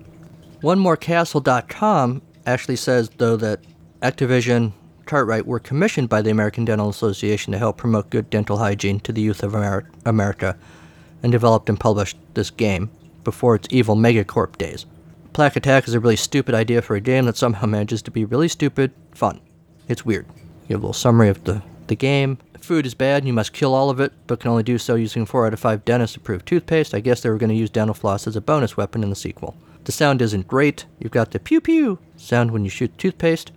[0.61, 3.61] OneMoreCastle.com actually says, though, that
[4.01, 4.73] Activision
[5.05, 9.11] Cartwright were commissioned by the American Dental Association to help promote good dental hygiene to
[9.11, 10.57] the youth of Amer- America
[11.23, 12.89] and developed and published this game
[13.23, 14.85] before its evil Megacorp days.
[15.33, 18.25] Plaque Attack is a really stupid idea for a game that somehow manages to be
[18.25, 19.39] really stupid fun.
[19.87, 20.25] It's weird.
[20.67, 22.37] You have a little summary of the, the game.
[22.59, 24.95] Food is bad and you must kill all of it, but can only do so
[24.95, 26.93] using 4 out of 5 dentist approved toothpaste.
[26.93, 29.15] I guess they were going to use dental floss as a bonus weapon in the
[29.15, 29.55] sequel.
[29.85, 30.85] The sound isn't great.
[30.99, 33.51] You've got the pew pew sound when you shoot toothpaste,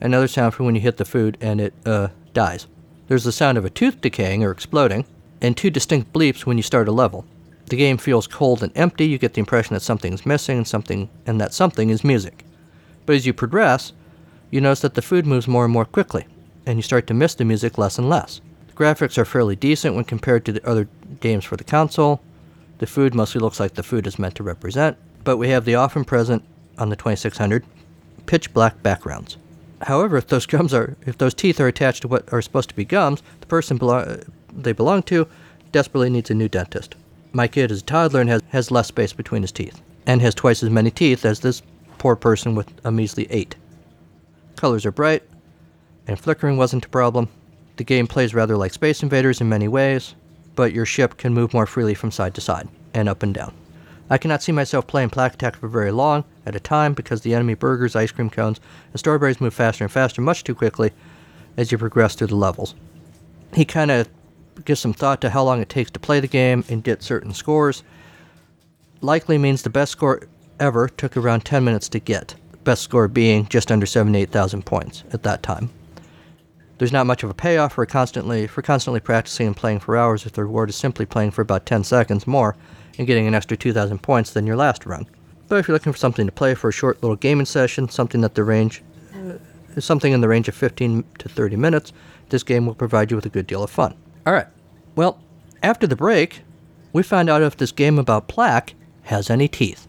[0.00, 2.68] another sound for when you hit the food and it uh, dies.
[3.08, 5.04] There's the sound of a tooth decaying or exploding,
[5.40, 7.26] and two distinct bleeps when you start a level.
[7.66, 9.06] The game feels cold and empty.
[9.06, 12.44] You get the impression that something's missing and something and that something is music.
[13.06, 13.92] But as you progress,
[14.50, 16.26] you notice that the food moves more and more quickly,
[16.66, 18.40] and you start to miss the music less and less.
[18.68, 20.88] The graphics are fairly decent when compared to the other
[21.20, 22.20] games for the console.
[22.78, 25.74] The food mostly looks like the food is meant to represent, but we have the
[25.74, 26.44] often present
[26.78, 27.64] on the 2600
[28.26, 29.36] pitch black backgrounds.
[29.82, 32.76] However, if those gums are if those teeth are attached to what are supposed to
[32.76, 35.26] be gums, the person belo- they belong to
[35.72, 36.94] desperately needs a new dentist.
[37.36, 40.36] My kid is a toddler and has, has less space between his teeth, and has
[40.36, 41.62] twice as many teeth as this
[41.98, 43.56] poor person with a measly eight.
[44.54, 45.24] Colors are bright,
[46.06, 47.28] and flickering wasn't a problem.
[47.76, 50.14] The game plays rather like Space Invaders in many ways,
[50.54, 53.52] but your ship can move more freely from side to side and up and down.
[54.08, 57.34] I cannot see myself playing Plaque Attack for very long at a time because the
[57.34, 58.60] enemy burgers, ice cream cones,
[58.92, 60.92] and strawberries move faster and faster, much too quickly
[61.56, 62.76] as you progress through the levels.
[63.54, 64.08] He kind of
[64.64, 67.32] gives some thought to how long it takes to play the game and get certain
[67.32, 67.82] scores.
[69.00, 70.22] Likely means the best score
[70.60, 75.22] ever took around 10 minutes to get, best score being just under 78,000 points at
[75.24, 75.70] that time.
[76.78, 80.26] There's not much of a payoff for constantly for constantly practicing and playing for hours
[80.26, 82.56] if the reward is simply playing for about 10 seconds more
[82.98, 85.06] and getting an extra 2,000 points than your last run.
[85.48, 88.22] But if you're looking for something to play for a short little gaming session, something
[88.22, 88.82] that the range
[89.14, 91.92] uh, something in the range of 15 to 30 minutes,
[92.30, 93.94] this game will provide you with a good deal of fun.
[94.26, 94.46] All right.
[94.96, 95.20] Well,
[95.62, 96.42] after the break,
[96.94, 99.86] we find out if this game about plaque has any teeth.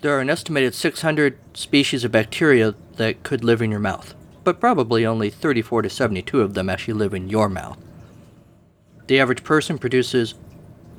[0.00, 4.14] There are an estimated 600 species of bacteria that could live in your mouth,
[4.44, 7.78] but probably only 34 to 72 of them actually live in your mouth.
[9.08, 10.34] The average person produces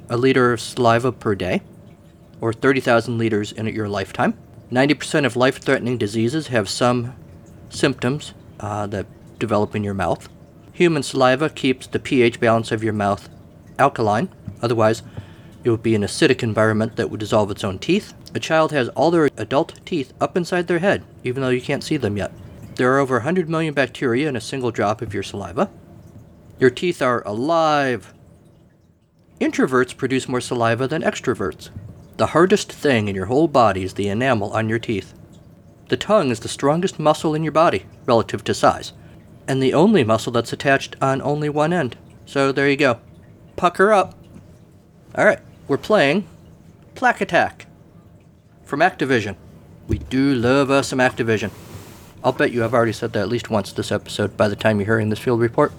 [0.09, 1.61] a liter of saliva per day,
[2.41, 4.33] or 30,000 liters in your lifetime.
[4.71, 7.15] 90% of life threatening diseases have some
[7.69, 9.05] symptoms uh, that
[9.37, 10.27] develop in your mouth.
[10.73, 13.29] Human saliva keeps the pH balance of your mouth
[13.77, 15.03] alkaline, otherwise,
[15.63, 18.15] it would be an acidic environment that would dissolve its own teeth.
[18.33, 21.83] A child has all their adult teeth up inside their head, even though you can't
[21.83, 22.31] see them yet.
[22.75, 25.69] There are over 100 million bacteria in a single drop of your saliva.
[26.59, 28.13] Your teeth are alive.
[29.39, 31.69] Introverts produce more saliva than extroverts.
[32.17, 35.13] The hardest thing in your whole body is the enamel on your teeth.
[35.87, 38.91] The tongue is the strongest muscle in your body, relative to size,
[39.47, 41.95] and the only muscle that's attached on only one end.
[42.25, 42.99] So there you go.
[43.55, 44.15] Pucker up.
[45.17, 46.27] Alright, we're playing
[46.93, 47.67] Plaque Attack
[48.65, 49.37] from Activision.
[49.87, 51.51] We do love us some Activision.
[52.21, 54.79] I'll bet you I've already said that at least once this episode by the time
[54.79, 55.71] you're hearing this field report.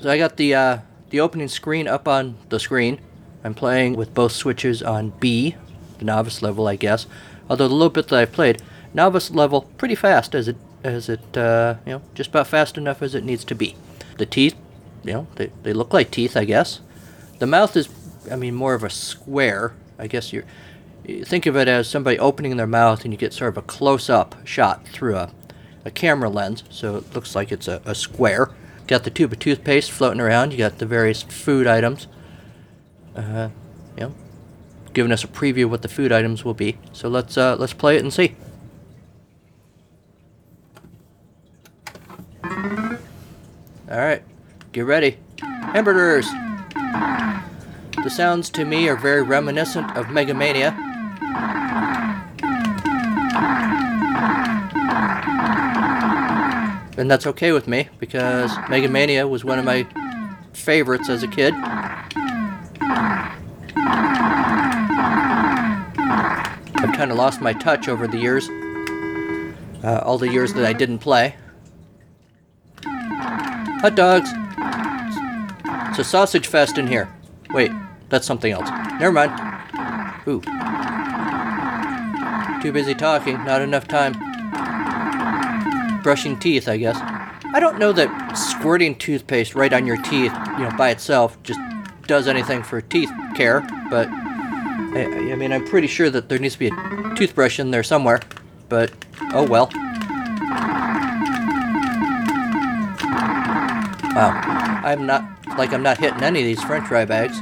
[0.00, 0.78] So I got the uh,
[1.10, 3.00] the opening screen up on the screen.
[3.44, 5.56] I'm playing with both switches on B,
[5.98, 7.06] the novice level, I guess.
[7.48, 11.36] Although the little bit that I've played, novice level pretty fast as it as it
[11.36, 13.76] uh, you know just about fast enough as it needs to be.
[14.18, 14.54] The teeth,
[15.04, 16.80] you know, they, they look like teeth, I guess.
[17.38, 17.88] The mouth is,
[18.30, 19.74] I mean, more of a square.
[19.98, 20.44] I guess you're
[21.06, 23.62] you think of it as somebody opening their mouth and you get sort of a
[23.62, 25.30] close up shot through a,
[25.84, 28.50] a camera lens, so it looks like it's a, a square.
[28.86, 30.52] Got the tube of toothpaste floating around.
[30.52, 32.06] You got the various food items.
[33.16, 33.48] Uh,
[33.96, 34.14] you know,
[34.92, 36.78] giving us a preview of what the food items will be.
[36.92, 38.36] So let's uh, let's play it and see.
[43.88, 44.22] All right,
[44.72, 45.18] get ready.
[45.40, 46.26] Hamburgers.
[48.02, 50.76] The sounds to me are very reminiscent of Mega Mania.
[56.96, 59.86] And that's okay with me because Mega Mania was one of my
[60.54, 61.52] favorites as a kid.
[66.78, 68.48] I've kind of lost my touch over the years.
[69.84, 71.36] Uh, all the years that I didn't play.
[72.84, 74.30] Hot dogs.
[75.90, 77.12] It's a sausage fest in here.
[77.50, 77.70] Wait,
[78.08, 78.70] that's something else.
[78.98, 79.32] Never mind.
[80.26, 80.40] Ooh.
[82.62, 84.14] Too busy talking, not enough time.
[86.06, 86.96] Brushing teeth, I guess.
[87.00, 91.58] I don't know that squirting toothpaste right on your teeth, you know, by itself just
[92.06, 96.54] does anything for teeth care, but I, I mean, I'm pretty sure that there needs
[96.54, 98.20] to be a toothbrush in there somewhere,
[98.68, 98.92] but
[99.32, 99.68] oh well.
[104.14, 104.30] Wow.
[104.84, 105.24] I'm not,
[105.58, 107.40] like, I'm not hitting any of these french fry bags.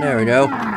[0.00, 0.71] There we go.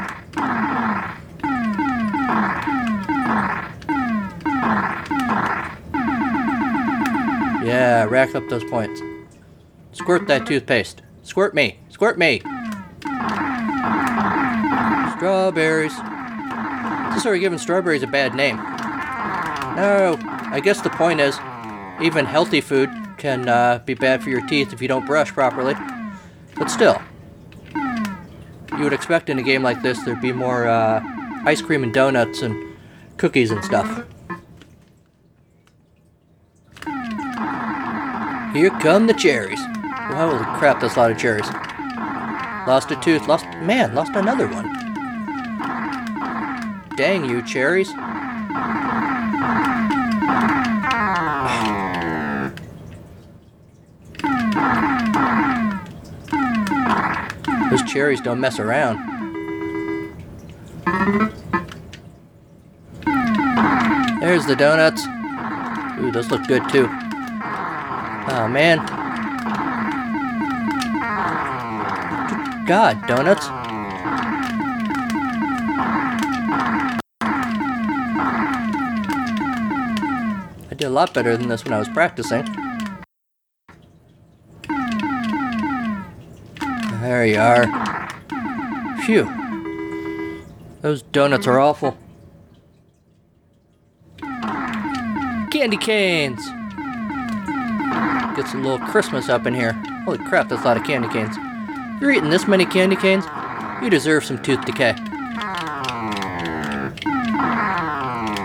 [7.75, 9.01] Yeah, rack up those points.
[9.91, 11.01] Squirt that toothpaste.
[11.23, 11.77] Squirt me.
[11.89, 12.39] Squirt me.
[15.17, 15.91] Strawberries.
[17.09, 18.55] This is already giving strawberries a bad name.
[18.55, 20.15] No,
[20.53, 21.37] I guess the point is,
[22.01, 25.75] even healthy food can uh, be bad for your teeth if you don't brush properly.
[26.55, 27.01] But still,
[27.75, 31.03] you would expect in a game like this there'd be more uh,
[31.43, 32.77] ice cream and donuts and
[33.17, 34.05] cookies and stuff.
[38.55, 39.59] Here come the cherries.
[39.59, 41.45] Holy crap, that's a lot of cherries.
[42.65, 44.71] Lost a tooth, lost, man, lost another one.
[46.95, 47.89] Dang you, cherries.
[57.69, 58.99] Those cherries don't mess around.
[64.21, 65.05] There's the donuts.
[65.99, 66.89] Ooh, those look good too.
[68.37, 68.79] Oh man.
[72.67, 73.47] God, donuts.
[80.69, 82.43] I did a lot better than this when I was practicing.
[86.99, 87.65] There you are.
[89.05, 89.31] Phew.
[90.81, 91.97] Those donuts are awful.
[95.51, 96.45] Candy canes!
[98.35, 99.71] Get some little Christmas up in here.
[100.03, 101.35] Holy crap, that's a lot of candy canes.
[102.01, 103.25] You're eating this many candy canes,
[103.81, 104.93] you deserve some tooth decay.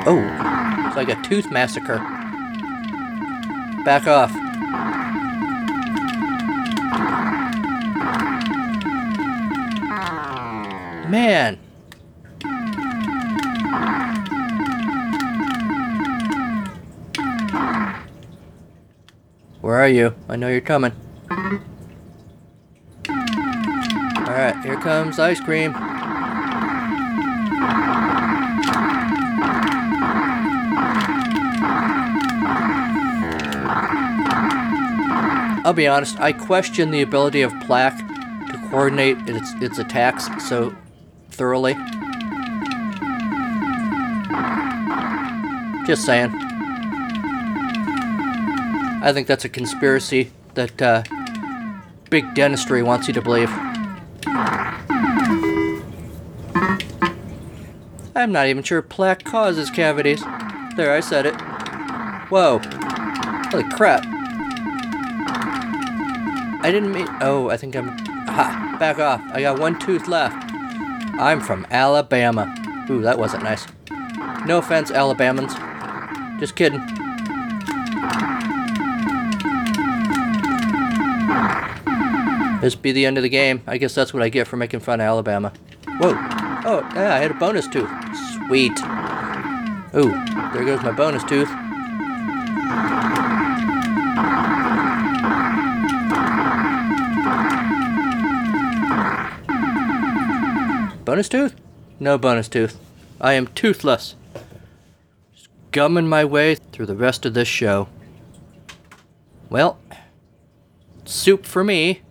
[0.06, 1.98] Oh, it's like a tooth massacre.
[3.84, 4.32] Back off.
[11.10, 11.58] Man.
[19.80, 20.14] Where are you?
[20.28, 20.92] I know you're coming.
[23.08, 25.72] Alright, here comes ice cream.
[35.64, 40.76] I'll be honest, I question the ability of Plaque to coordinate its, its attacks so
[41.30, 41.72] thoroughly.
[45.86, 46.49] Just saying.
[49.02, 51.02] I think that's a conspiracy that uh,
[52.10, 53.50] Big Dentistry wants you to believe.
[58.14, 60.22] I'm not even sure plaque causes cavities.
[60.76, 61.34] There, I said it.
[62.30, 62.60] Whoa.
[63.50, 64.04] Holy crap.
[66.62, 67.08] I didn't mean.
[67.22, 67.88] Oh, I think I'm.
[67.88, 68.76] Ha!
[68.78, 69.22] Back off.
[69.32, 70.36] I got one tooth left.
[71.18, 72.54] I'm from Alabama.
[72.90, 73.66] Ooh, that wasn't nice.
[74.44, 75.58] No offense, Alabamans.
[76.38, 76.80] Just kidding.
[82.60, 83.62] This be the end of the game.
[83.66, 85.52] I guess that's what I get for making fun of Alabama.
[85.98, 86.14] Whoa.
[86.62, 87.88] Oh, yeah, I had a bonus tooth.
[88.46, 88.78] Sweet.
[89.96, 90.12] Ooh,
[90.52, 91.48] there goes my bonus tooth.
[101.04, 101.56] Bonus tooth?
[101.98, 102.78] No bonus tooth.
[103.20, 104.14] I am toothless.
[105.34, 107.88] Just gumming my way through the rest of this show.
[109.48, 109.78] Well,
[111.04, 112.02] soup for me,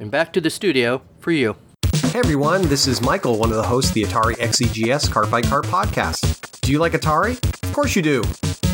[0.00, 1.54] and back to the studio for you.
[1.94, 5.42] Hey everyone, this is Michael, one of the hosts of the Atari XEGS Cart by
[5.42, 6.60] Cart podcast.
[6.62, 7.32] Do you like Atari?
[7.62, 8.22] Of course you do.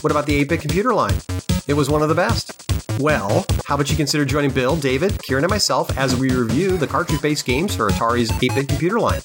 [0.01, 1.17] What about the 8 bit computer line?
[1.67, 2.63] It was one of the best.
[3.01, 6.87] Well, how about you consider joining Bill, David, Kieran, and myself as we review the
[6.87, 9.21] cartridge based games for Atari's 8 bit computer line?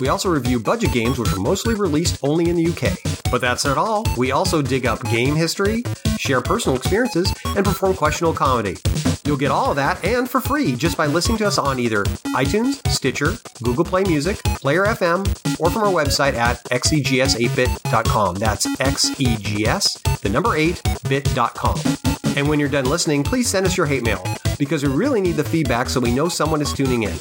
[0.00, 2.98] We also review budget games which are mostly released only in the UK.
[3.30, 4.06] But that's not all.
[4.16, 5.82] We also dig up game history,
[6.18, 8.76] share personal experiences, and perform questionable comedy.
[9.24, 12.04] You'll get all of that and for free just by listening to us on either
[12.34, 15.20] iTunes, Stitcher, Google Play Music, Player FM,
[15.60, 18.36] or from our website at xegs8bit.com.
[18.36, 22.36] That's xegs, the number 8bit.com.
[22.36, 24.24] And when you're done listening, please send us your hate mail
[24.58, 27.14] because we really need the feedback so we know someone is tuning in.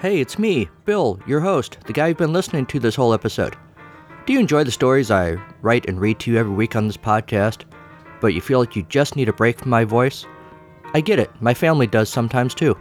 [0.00, 3.56] Hey, it's me, Bill, your host, the guy you've been listening to this whole episode.
[4.24, 6.96] Do you enjoy the stories I write and read to you every week on this
[6.96, 7.64] podcast,
[8.20, 10.26] but you feel like you just need a break from my voice?
[10.94, 12.76] I get it, my family does sometimes too.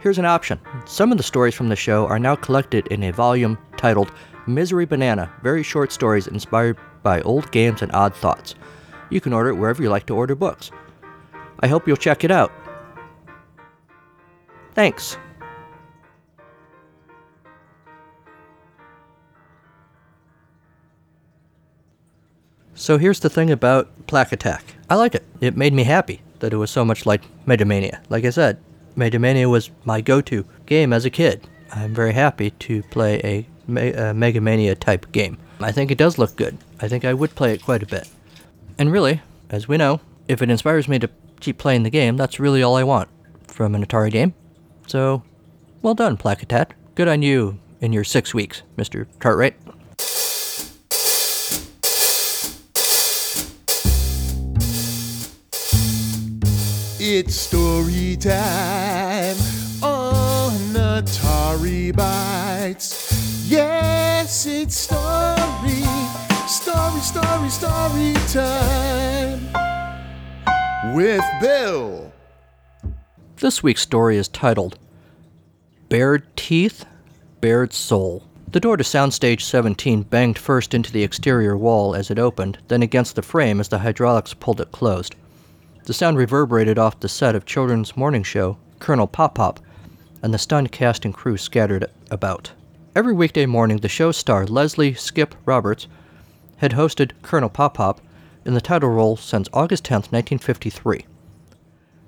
[0.00, 0.60] Here's an option.
[0.84, 4.12] Some of the stories from the show are now collected in a volume titled
[4.46, 8.54] Misery Banana Very Short Stories Inspired by Old Games and Odd Thoughts.
[9.10, 10.70] You can order it wherever you like to order books.
[11.60, 12.52] I hope you'll check it out.
[14.74, 15.16] Thanks.
[22.74, 24.64] So here's the thing about Plaque Attack.
[24.90, 25.24] I like it.
[25.40, 28.00] It made me happy that it was so much like Megamania.
[28.08, 28.58] Like I said,
[28.96, 31.46] Megamania was my go-to game as a kid.
[31.72, 35.38] I'm very happy to play a, Me- a Megamania type game.
[35.60, 36.58] I think it does look good.
[36.80, 38.08] I think I would play it quite a bit.
[38.78, 41.08] And really, as we know, if it inspires me to
[41.40, 43.08] keep playing the game, that's really all I want
[43.46, 44.34] from an Atari game.
[44.86, 45.22] So,
[45.80, 46.76] well done, Plaque Attack.
[46.94, 49.06] Good on you in your six weeks, Mr.
[49.20, 49.56] Cartwright.
[57.16, 59.36] It's story time
[59.80, 63.46] on Atari Bytes.
[63.48, 65.84] Yes, it's story,
[66.48, 69.46] story, story, story time
[70.96, 72.12] with Bill.
[73.36, 74.76] This week's story is titled
[75.88, 76.84] Bared Teeth,
[77.40, 78.26] Bared Soul.
[78.50, 82.82] The door to Soundstage 17 banged first into the exterior wall as it opened, then
[82.82, 85.14] against the frame as the hydraulics pulled it closed.
[85.84, 89.60] The sound reverberated off the set of children's morning show, Colonel Pop Pop,
[90.22, 92.52] and the stunned cast and crew scattered about.
[92.96, 95.86] Every weekday morning, the show's star Leslie Skip Roberts
[96.56, 98.00] had hosted Colonel Pop Pop
[98.46, 101.04] in the title role since August 10, 1953.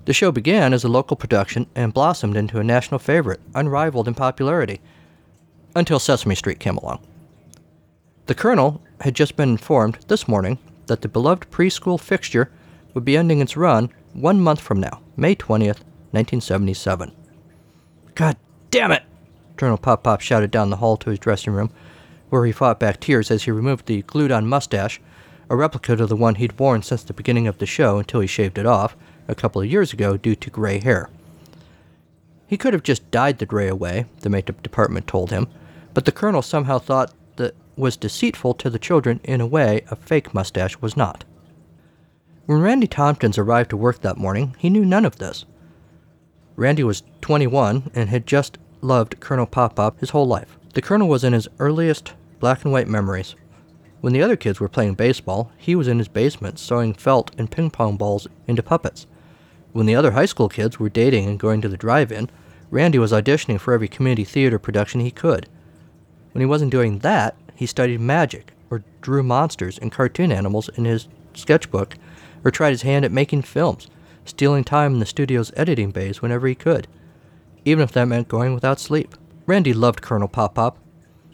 [0.05, 4.15] The show began as a local production and blossomed into a national favorite, unrivaled in
[4.15, 4.81] popularity,
[5.75, 7.05] until Sesame Street came along.
[8.25, 12.49] The Colonel had just been informed this morning that the beloved preschool fixture
[12.97, 17.11] would be ending its run one month from now, May 20th, 1977.
[18.15, 18.37] God
[18.71, 19.03] damn it!
[19.55, 21.69] Colonel Pop Pop shouted down the hall to his dressing room,
[22.31, 24.99] where he fought back tears as he removed the glued on mustache,
[25.47, 28.25] a replica of the one he'd worn since the beginning of the show until he
[28.25, 31.07] shaved it off a couple of years ago due to gray hair.
[32.47, 35.49] He could have just dyed the gray away, the makeup department told him,
[35.93, 39.95] but the colonel somehow thought that was deceitful to the children in a way a
[39.95, 41.25] fake mustache was not.
[42.47, 45.43] When Randy Tompkins arrived to work that morning, he knew none of this.
[46.55, 50.57] Randy was 21 and had just loved Colonel Pop Pop his whole life.
[50.73, 53.35] The colonel was in his earliest black and white memories.
[53.99, 57.51] When the other kids were playing baseball, he was in his basement sewing felt and
[57.51, 59.07] ping pong balls into puppets.
[59.73, 62.29] When the other high school kids were dating and going to the drive in,
[62.71, 65.49] Randy was auditioning for every community theater production he could.
[66.31, 70.85] When he wasn't doing that, he studied magic, or drew monsters and cartoon animals in
[70.85, 71.97] his sketchbook,
[72.43, 73.87] or tried his hand at making films,
[74.25, 76.87] stealing time in the studio's editing bays whenever he could,
[77.65, 79.15] even if that meant going without sleep.
[79.45, 80.77] Randy loved Colonel Pop Pop.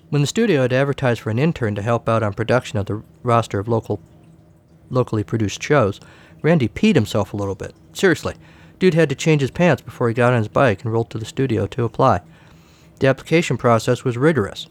[0.10, 3.04] When the studio had advertised for an intern to help out on production of the
[3.24, 4.00] roster of local,
[4.90, 6.00] locally produced shows,
[6.44, 7.74] Randy peed himself a little bit.
[7.94, 8.36] Seriously,
[8.78, 11.18] dude had to change his pants before he got on his bike and rolled to
[11.18, 12.22] the studio to apply.
[13.00, 14.68] The application process was rigorous.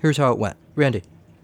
[0.00, 0.56] Here's how it went.
[0.74, 1.02] Randy,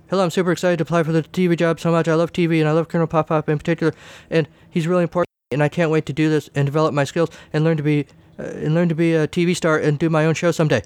[0.09, 2.09] hello, I'm super excited to apply for the TV job so much.
[2.09, 3.93] I love TV and I love Colonel Pop Pop in particular,
[4.31, 5.29] and he's really important.
[5.51, 8.07] And I can't wait to do this and develop my skills and learn to be
[8.39, 10.83] uh, and learn to be a TV star and do my own show someday.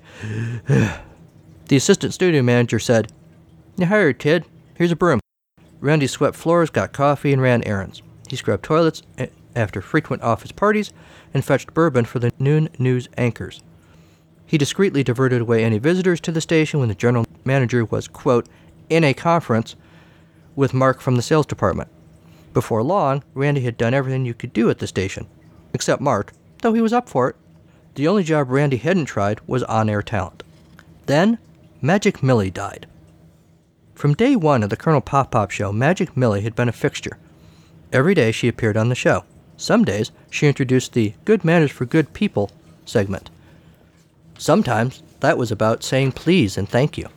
[1.68, 3.12] The assistant studio manager said,
[3.76, 4.46] You hired, kid.
[4.76, 5.20] Here's a broom.
[5.80, 8.00] Randy swept floors, got coffee, and ran errands.
[8.26, 9.02] He scrubbed toilets
[9.54, 10.94] after frequent office parties
[11.34, 13.60] and fetched bourbon for the noon news anchors.
[14.46, 18.48] He discreetly diverted away any visitors to the station when the general manager was, quote,
[18.88, 19.76] in a conference
[20.56, 21.88] with Mark from the sales department.
[22.52, 25.26] Before long, Randy had done everything you could do at the station,
[25.72, 26.32] except Mark,
[26.62, 27.36] though he was up for it.
[27.94, 30.42] The only job Randy hadn't tried was on air talent.
[31.06, 31.38] Then,
[31.80, 32.86] Magic Millie died.
[33.94, 37.18] From day one of the Colonel Pop Pop show, Magic Millie had been a fixture.
[37.92, 39.24] Every day she appeared on the show.
[39.56, 42.50] Some days she introduced the Good Manners for Good People
[42.84, 43.30] segment.
[44.38, 47.08] Sometimes that was about saying please and thank you.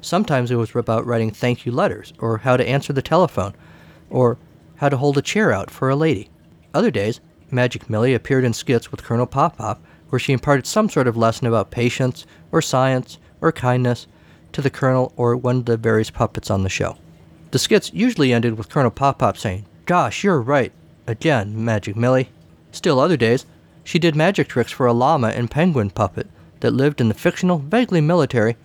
[0.00, 3.54] Sometimes it was about writing thank you letters, or how to answer the telephone,
[4.10, 4.38] or
[4.76, 6.30] how to hold a chair out for a lady.
[6.72, 7.20] Other days,
[7.50, 11.16] Magic Millie appeared in skits with Colonel Pop Pop, where she imparted some sort of
[11.16, 14.06] lesson about patience, or science, or kindness
[14.52, 16.96] to the Colonel or one of the various puppets on the show.
[17.50, 20.72] The skits usually ended with Colonel Pop Pop saying, Gosh, you're right.
[21.06, 22.28] Again, Magic Millie.
[22.72, 23.46] Still other days,
[23.82, 26.28] she did magic tricks for a llama and penguin puppet
[26.60, 28.56] that lived in the fictional, vaguely military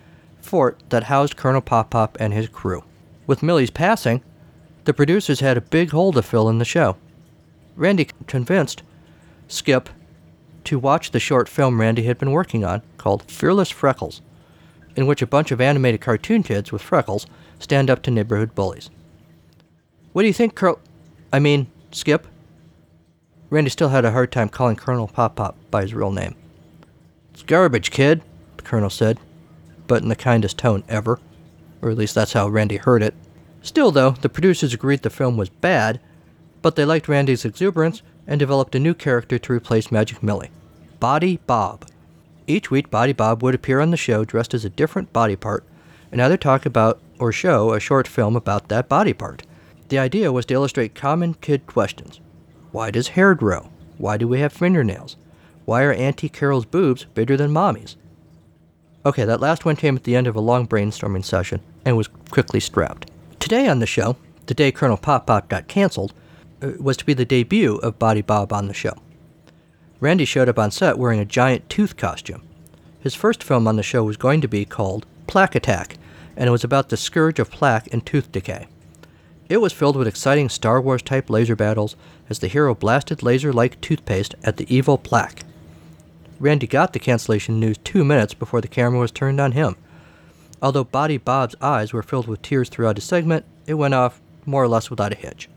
[0.43, 2.83] fort that housed Colonel Pop Pop and his crew.
[3.25, 4.21] With Millie's passing,
[4.85, 6.97] the producers had a big hole to fill in the show.
[7.75, 8.83] Randy convinced
[9.47, 9.89] Skip
[10.65, 14.21] to watch the short film Randy had been working on called Fearless Freckles,
[14.95, 17.25] in which a bunch of animated cartoon kids with freckles
[17.59, 18.89] stand up to neighborhood bullies.
[20.11, 20.79] What do you think, Colonel?
[21.31, 22.27] I mean, Skip?
[23.49, 26.35] Randy still had a hard time calling Colonel Pop Pop by his real name.
[27.33, 28.21] It's garbage, kid,
[28.57, 29.19] the Colonel said,
[29.93, 31.19] but in the kindest tone ever.
[31.79, 33.13] Or at least that's how Randy heard it.
[33.61, 35.99] Still, though, the producers agreed the film was bad,
[36.63, 40.49] but they liked Randy's exuberance and developed a new character to replace Magic Millie
[40.99, 41.85] Body Bob.
[42.47, 45.63] Each week, Body Bob would appear on the show dressed as a different body part
[46.11, 49.43] and either talk about or show a short film about that body part.
[49.89, 52.19] The idea was to illustrate common kid questions
[52.71, 53.69] Why does hair grow?
[53.99, 55.17] Why do we have fingernails?
[55.65, 57.95] Why are Auntie Carol's boobs bigger than Mommy's?
[59.05, 62.07] Okay, that last one came at the end of a long brainstorming session and was
[62.07, 63.11] quickly scrapped.
[63.37, 66.13] Today on the show, the day Colonel Pop Pop got canceled,
[66.61, 68.93] uh, was to be the debut of Body Bob on the show.
[69.99, 72.43] Randy showed up on set wearing a giant tooth costume.
[73.01, 75.97] His first film on the show was going to be called Plaque Attack,
[76.37, 78.67] and it was about the scourge of plaque and tooth decay.
[79.49, 81.97] It was filled with exciting Star Wars type laser battles
[82.29, 85.43] as the hero blasted laser like toothpaste at the evil plaque.
[86.43, 89.77] Randy got the cancellation news two minutes before the camera was turned on him.
[90.61, 94.61] Although Body Bob's eyes were filled with tears throughout his segment, it went off more
[94.61, 95.47] or less without a hitch.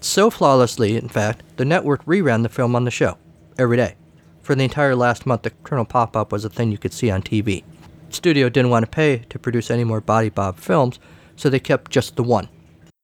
[0.00, 3.18] So flawlessly, in fact, the network reran the film on the show,
[3.58, 3.96] every day.
[4.40, 7.10] For the entire last month, the Colonel Pop Up was a thing you could see
[7.10, 7.62] on TV.
[8.08, 10.98] The studio didn't want to pay to produce any more Body Bob films,
[11.36, 12.48] so they kept just the one.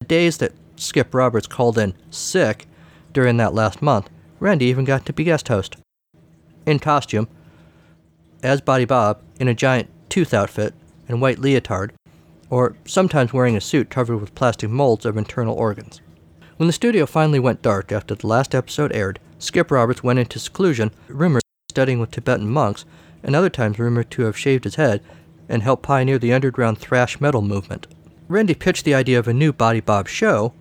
[0.01, 2.67] The days that Skip Roberts called in sick
[3.13, 4.09] during that last month,
[4.41, 5.77] Randy even got to be guest host.
[6.67, 7.29] In costume,
[8.43, 10.75] as Body Bob, in a giant tooth outfit
[11.09, 11.93] and white leotard,
[12.51, 16.01] or sometimes wearing a suit covered with plastic molds of internal organs.
[16.57, 20.41] When the studio finally went dark after the last episode aired, Skip Roberts went into
[20.41, 22.85] seclusion, rumored studying with Tibetan monks,
[23.23, 25.03] and other times rumored to have shaved his head
[25.49, 27.87] and helped pioneer the underground thrash metal movement.
[28.27, 30.53] Randy pitched the idea of a new Body Bob show,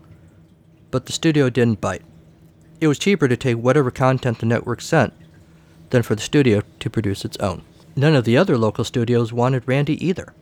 [0.92, 2.04] but the studio didn't bite.
[2.80, 5.14] It was cheaper to take whatever content the network sent
[5.96, 7.62] than for the studio to produce its own.
[7.96, 10.34] None of the other local studios wanted Randy either.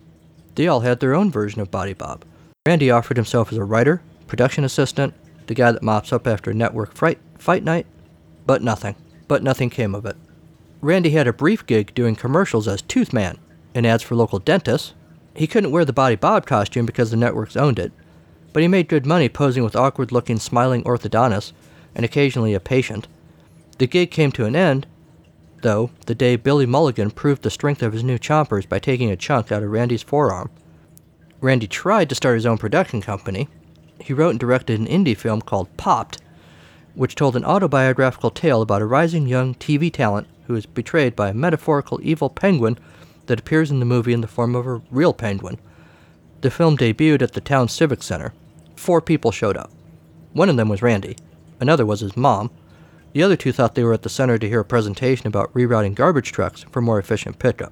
[0.56, 2.26] They all had their own version of Body Bob.
[2.66, 5.14] Randy offered himself as a writer, production assistant,
[5.46, 7.86] the guy that mops up after network fright, fight night,
[8.48, 8.96] but nothing.
[9.28, 10.18] But nothing came of it.
[10.82, 13.38] Randy had a brief gig doing commercials as Tooth Man
[13.76, 14.96] in ads for local dentists.
[15.36, 17.92] He couldn't wear the Body Bob costume because the networks owned it,
[18.54, 21.54] but he made good money posing with awkward looking smiling orthodontists
[21.94, 23.08] and occasionally a patient.
[23.78, 24.88] The gig came to an end,
[25.64, 29.18] though, the day Billy Mulligan proved the strength of his new chompers by taking a
[29.18, 30.50] chunk out of Randy's forearm.
[31.42, 33.50] Randy tried to start his own production company.
[34.00, 36.22] He wrote and directed an indie film called Popped,
[36.94, 41.30] which told an autobiographical tale about a rising young TV talent who is betrayed by
[41.30, 42.78] a metaphorical evil penguin
[43.26, 45.60] that appears in the movie in the form of a real penguin.
[46.42, 48.34] The film debuted at the town civic center.
[48.76, 49.72] Four people showed up.
[50.34, 51.18] One of them was Randy.
[51.60, 52.52] Another was his mom.
[53.14, 55.96] The other two thought they were at the center to hear a presentation about rerouting
[55.96, 57.72] garbage trucks for more efficient pickup.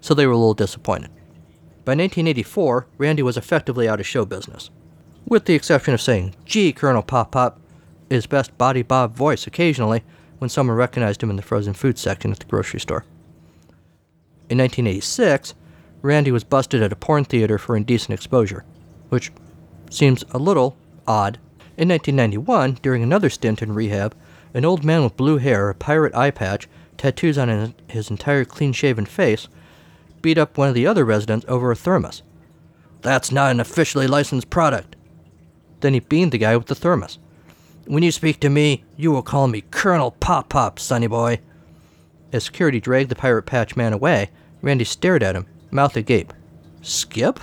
[0.00, 1.10] So they were a little disappointed.
[1.84, 4.70] By 1984, Randy was effectively out of show business,
[5.26, 7.60] with the exception of saying, Gee, Colonel Pop Pop,
[8.10, 10.02] his best Body Bob voice occasionally
[10.38, 13.04] when someone recognized him in the frozen food section at the grocery store.
[14.48, 15.54] In 1986,
[16.02, 18.64] Randy was busted at a porn theater for indecent exposure,
[19.08, 19.32] which
[19.90, 21.38] seems a little odd.
[21.78, 24.16] In 1991, during another stint in rehab,
[24.54, 28.46] an old man with blue hair, a pirate eye patch, tattoos on his, his entire
[28.46, 29.48] clean shaven face,
[30.22, 32.22] beat up one of the other residents over a thermos.
[33.02, 34.96] That's not an officially licensed product.
[35.80, 37.18] Then he beamed the guy with the thermos.
[37.84, 41.40] When you speak to me, you will call me Colonel Pop Pop, sonny boy.
[42.32, 44.30] As security dragged the pirate patch man away,
[44.62, 46.32] Randy stared at him, mouth agape.
[46.80, 47.38] Skip?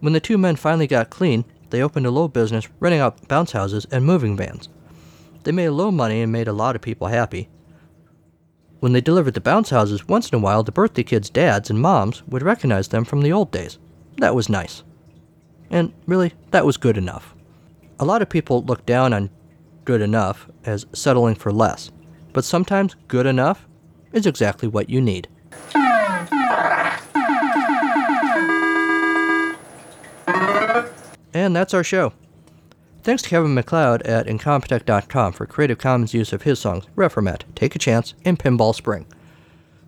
[0.00, 3.52] When the two men finally got clean, they opened a little business renting out bounce
[3.52, 4.68] houses and moving vans.
[5.44, 7.48] They made a little money and made a lot of people happy.
[8.80, 11.80] When they delivered the bounce houses, once in a while the birthday kids' dads and
[11.80, 13.78] moms would recognize them from the old days.
[14.18, 14.82] That was nice.
[15.70, 17.34] And really, that was good enough.
[17.98, 19.30] A lot of people look down on
[19.84, 21.90] good enough as settling for less,
[22.32, 23.66] but sometimes good enough
[24.12, 25.28] is exactly what you need.
[31.34, 32.12] And that's our show.
[33.02, 37.74] Thanks to Kevin MacLeod at Incompetech.com for Creative Commons use of his songs Reformat, Take
[37.74, 39.06] a Chance, and Pinball Spring.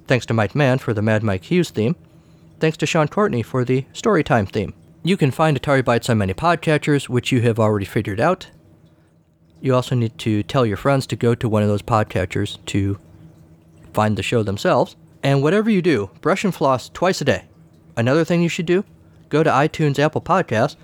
[0.07, 1.97] Thanks to Mike Mann for the Mad Mike Hughes theme.
[2.61, 4.75] Thanks to Sean Courtney for the Storytime theme.
[5.03, 8.49] You can find Atari Bytes on many podcatchers, which you have already figured out.
[9.61, 12.99] You also need to tell your friends to go to one of those podcatchers to
[13.93, 14.97] find the show themselves.
[15.23, 17.45] And whatever you do, brush and floss twice a day.
[17.97, 18.85] Another thing you should do,
[19.29, 20.77] go to iTunes, Apple Podcasts,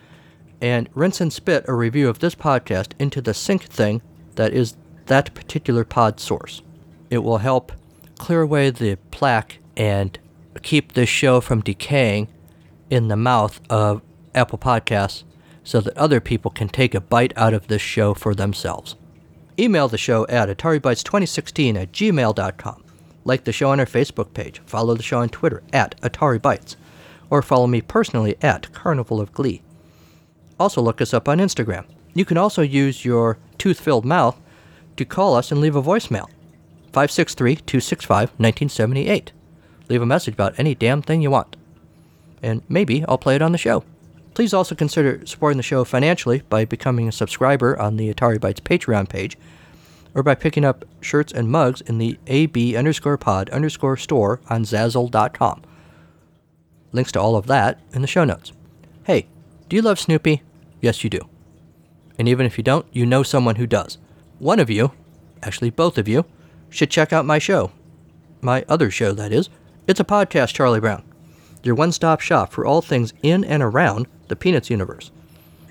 [0.61, 4.03] and rinse and spit a review of this podcast into the sink thing
[4.37, 4.77] that is
[5.07, 6.63] that particular pod source.
[7.11, 7.73] It will help
[8.19, 10.19] clear away the plaque and
[10.63, 12.29] keep this show from decaying
[12.91, 14.03] in the mouth of
[14.35, 15.25] Apple Podcasts
[15.65, 18.97] so that other people can take a bite out of this show for themselves.
[19.59, 22.85] Email the show at AtariBytes2016 at gmail.com.
[23.25, 24.61] Like the show on our Facebook page.
[24.67, 26.77] Follow the show on Twitter at Atari Bytes.
[27.31, 29.63] Or follow me personally at Carnival of Glee.
[30.59, 31.85] Also, look us up on Instagram.
[32.15, 34.41] You can also use your tooth filled mouth
[34.97, 36.29] to call us and leave a voicemail
[36.93, 39.33] 563 265 1978.
[39.89, 41.57] Leave a message about any damn thing you want.
[42.43, 43.85] And maybe I'll play it on the show.
[44.35, 48.61] Please also consider supporting the show financially by becoming a subscriber on the Atari Bytes
[48.61, 49.39] Patreon page
[50.15, 54.65] or by picking up shirts and mugs in the AB underscore pod underscore store on
[54.65, 55.63] Zazzle.com.
[56.93, 58.53] Links to all of that in the show notes.
[59.05, 59.27] Hey,
[59.69, 60.43] do you love Snoopy?
[60.81, 61.21] Yes, you do.
[62.19, 63.99] And even if you don't, you know someone who does.
[64.39, 64.93] One of you,
[65.43, 66.25] actually both of you,
[66.71, 67.73] should check out my show.
[68.41, 69.49] My other show, that is.
[69.87, 71.03] It's a podcast, Charlie Brown.
[71.63, 75.11] Your one stop shop for all things in and around the Peanuts universe.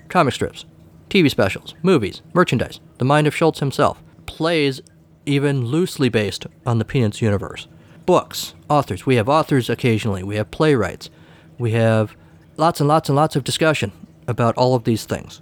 [0.08, 0.64] Comic strips,
[1.08, 4.80] TV specials, movies, merchandise, the mind of Schulz himself, plays
[5.24, 7.66] even loosely based on the Peanuts universe.
[8.04, 9.06] Books, authors.
[9.06, 10.22] We have authors occasionally.
[10.22, 11.10] We have playwrights.
[11.58, 12.14] We have
[12.56, 13.92] lots and lots and lots of discussion
[14.26, 15.40] about all of these things.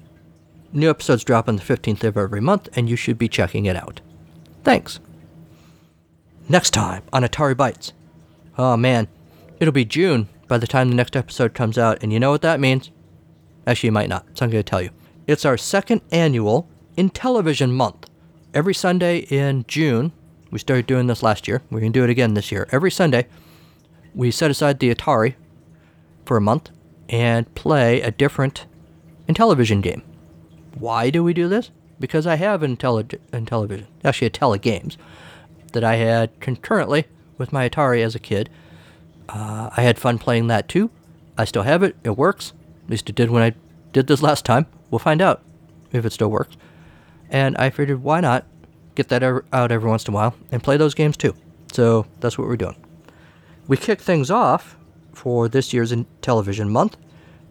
[0.72, 3.76] New episodes drop on the 15th of every month, and you should be checking it
[3.76, 4.00] out.
[4.64, 4.98] Thanks.
[6.48, 7.92] Next time on Atari Bytes.
[8.58, 9.08] Oh man,
[9.60, 12.42] it'll be June by the time the next episode comes out, and you know what
[12.42, 12.90] that means?
[13.66, 14.90] Actually, you might not, so I'm going to tell you.
[15.26, 18.10] It's our second annual Intellivision month.
[18.52, 20.12] Every Sunday in June,
[20.50, 21.62] we started doing this last year.
[21.70, 22.68] We're going to do it again this year.
[22.70, 23.26] Every Sunday,
[24.14, 25.34] we set aside the Atari
[26.24, 26.70] for a month
[27.08, 28.66] and play a different
[29.28, 30.02] Intellivision game.
[30.74, 31.70] Why do we do this?
[32.00, 34.96] Because I have Intelli- Intellivision, actually a Telegames,
[35.72, 37.06] that I had concurrently
[37.38, 38.50] with my Atari as a kid.
[39.28, 40.90] Uh, I had fun playing that too.
[41.38, 41.96] I still have it.
[42.04, 42.52] It works.
[42.84, 43.54] At least it did when I
[43.92, 44.66] did this last time.
[44.90, 45.42] We'll find out
[45.92, 46.56] if it still works.
[47.30, 48.46] And I figured, why not
[48.94, 51.34] get that out every once in a while and play those games too?
[51.72, 52.76] So that's what we're doing.
[53.66, 54.76] We kick things off
[55.14, 56.96] for this year's Intellivision month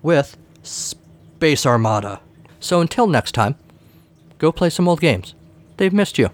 [0.01, 2.19] with Space Armada.
[2.59, 3.55] So until next time,
[4.37, 5.33] go play some old games.
[5.77, 6.29] They've missed you.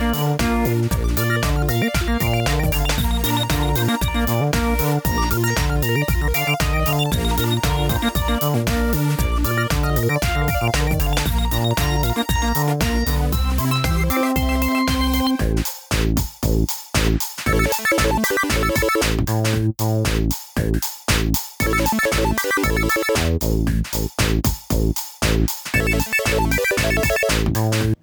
[0.00, 0.47] Thank you.
[18.38, 18.46] あ
[27.60, 27.98] あ。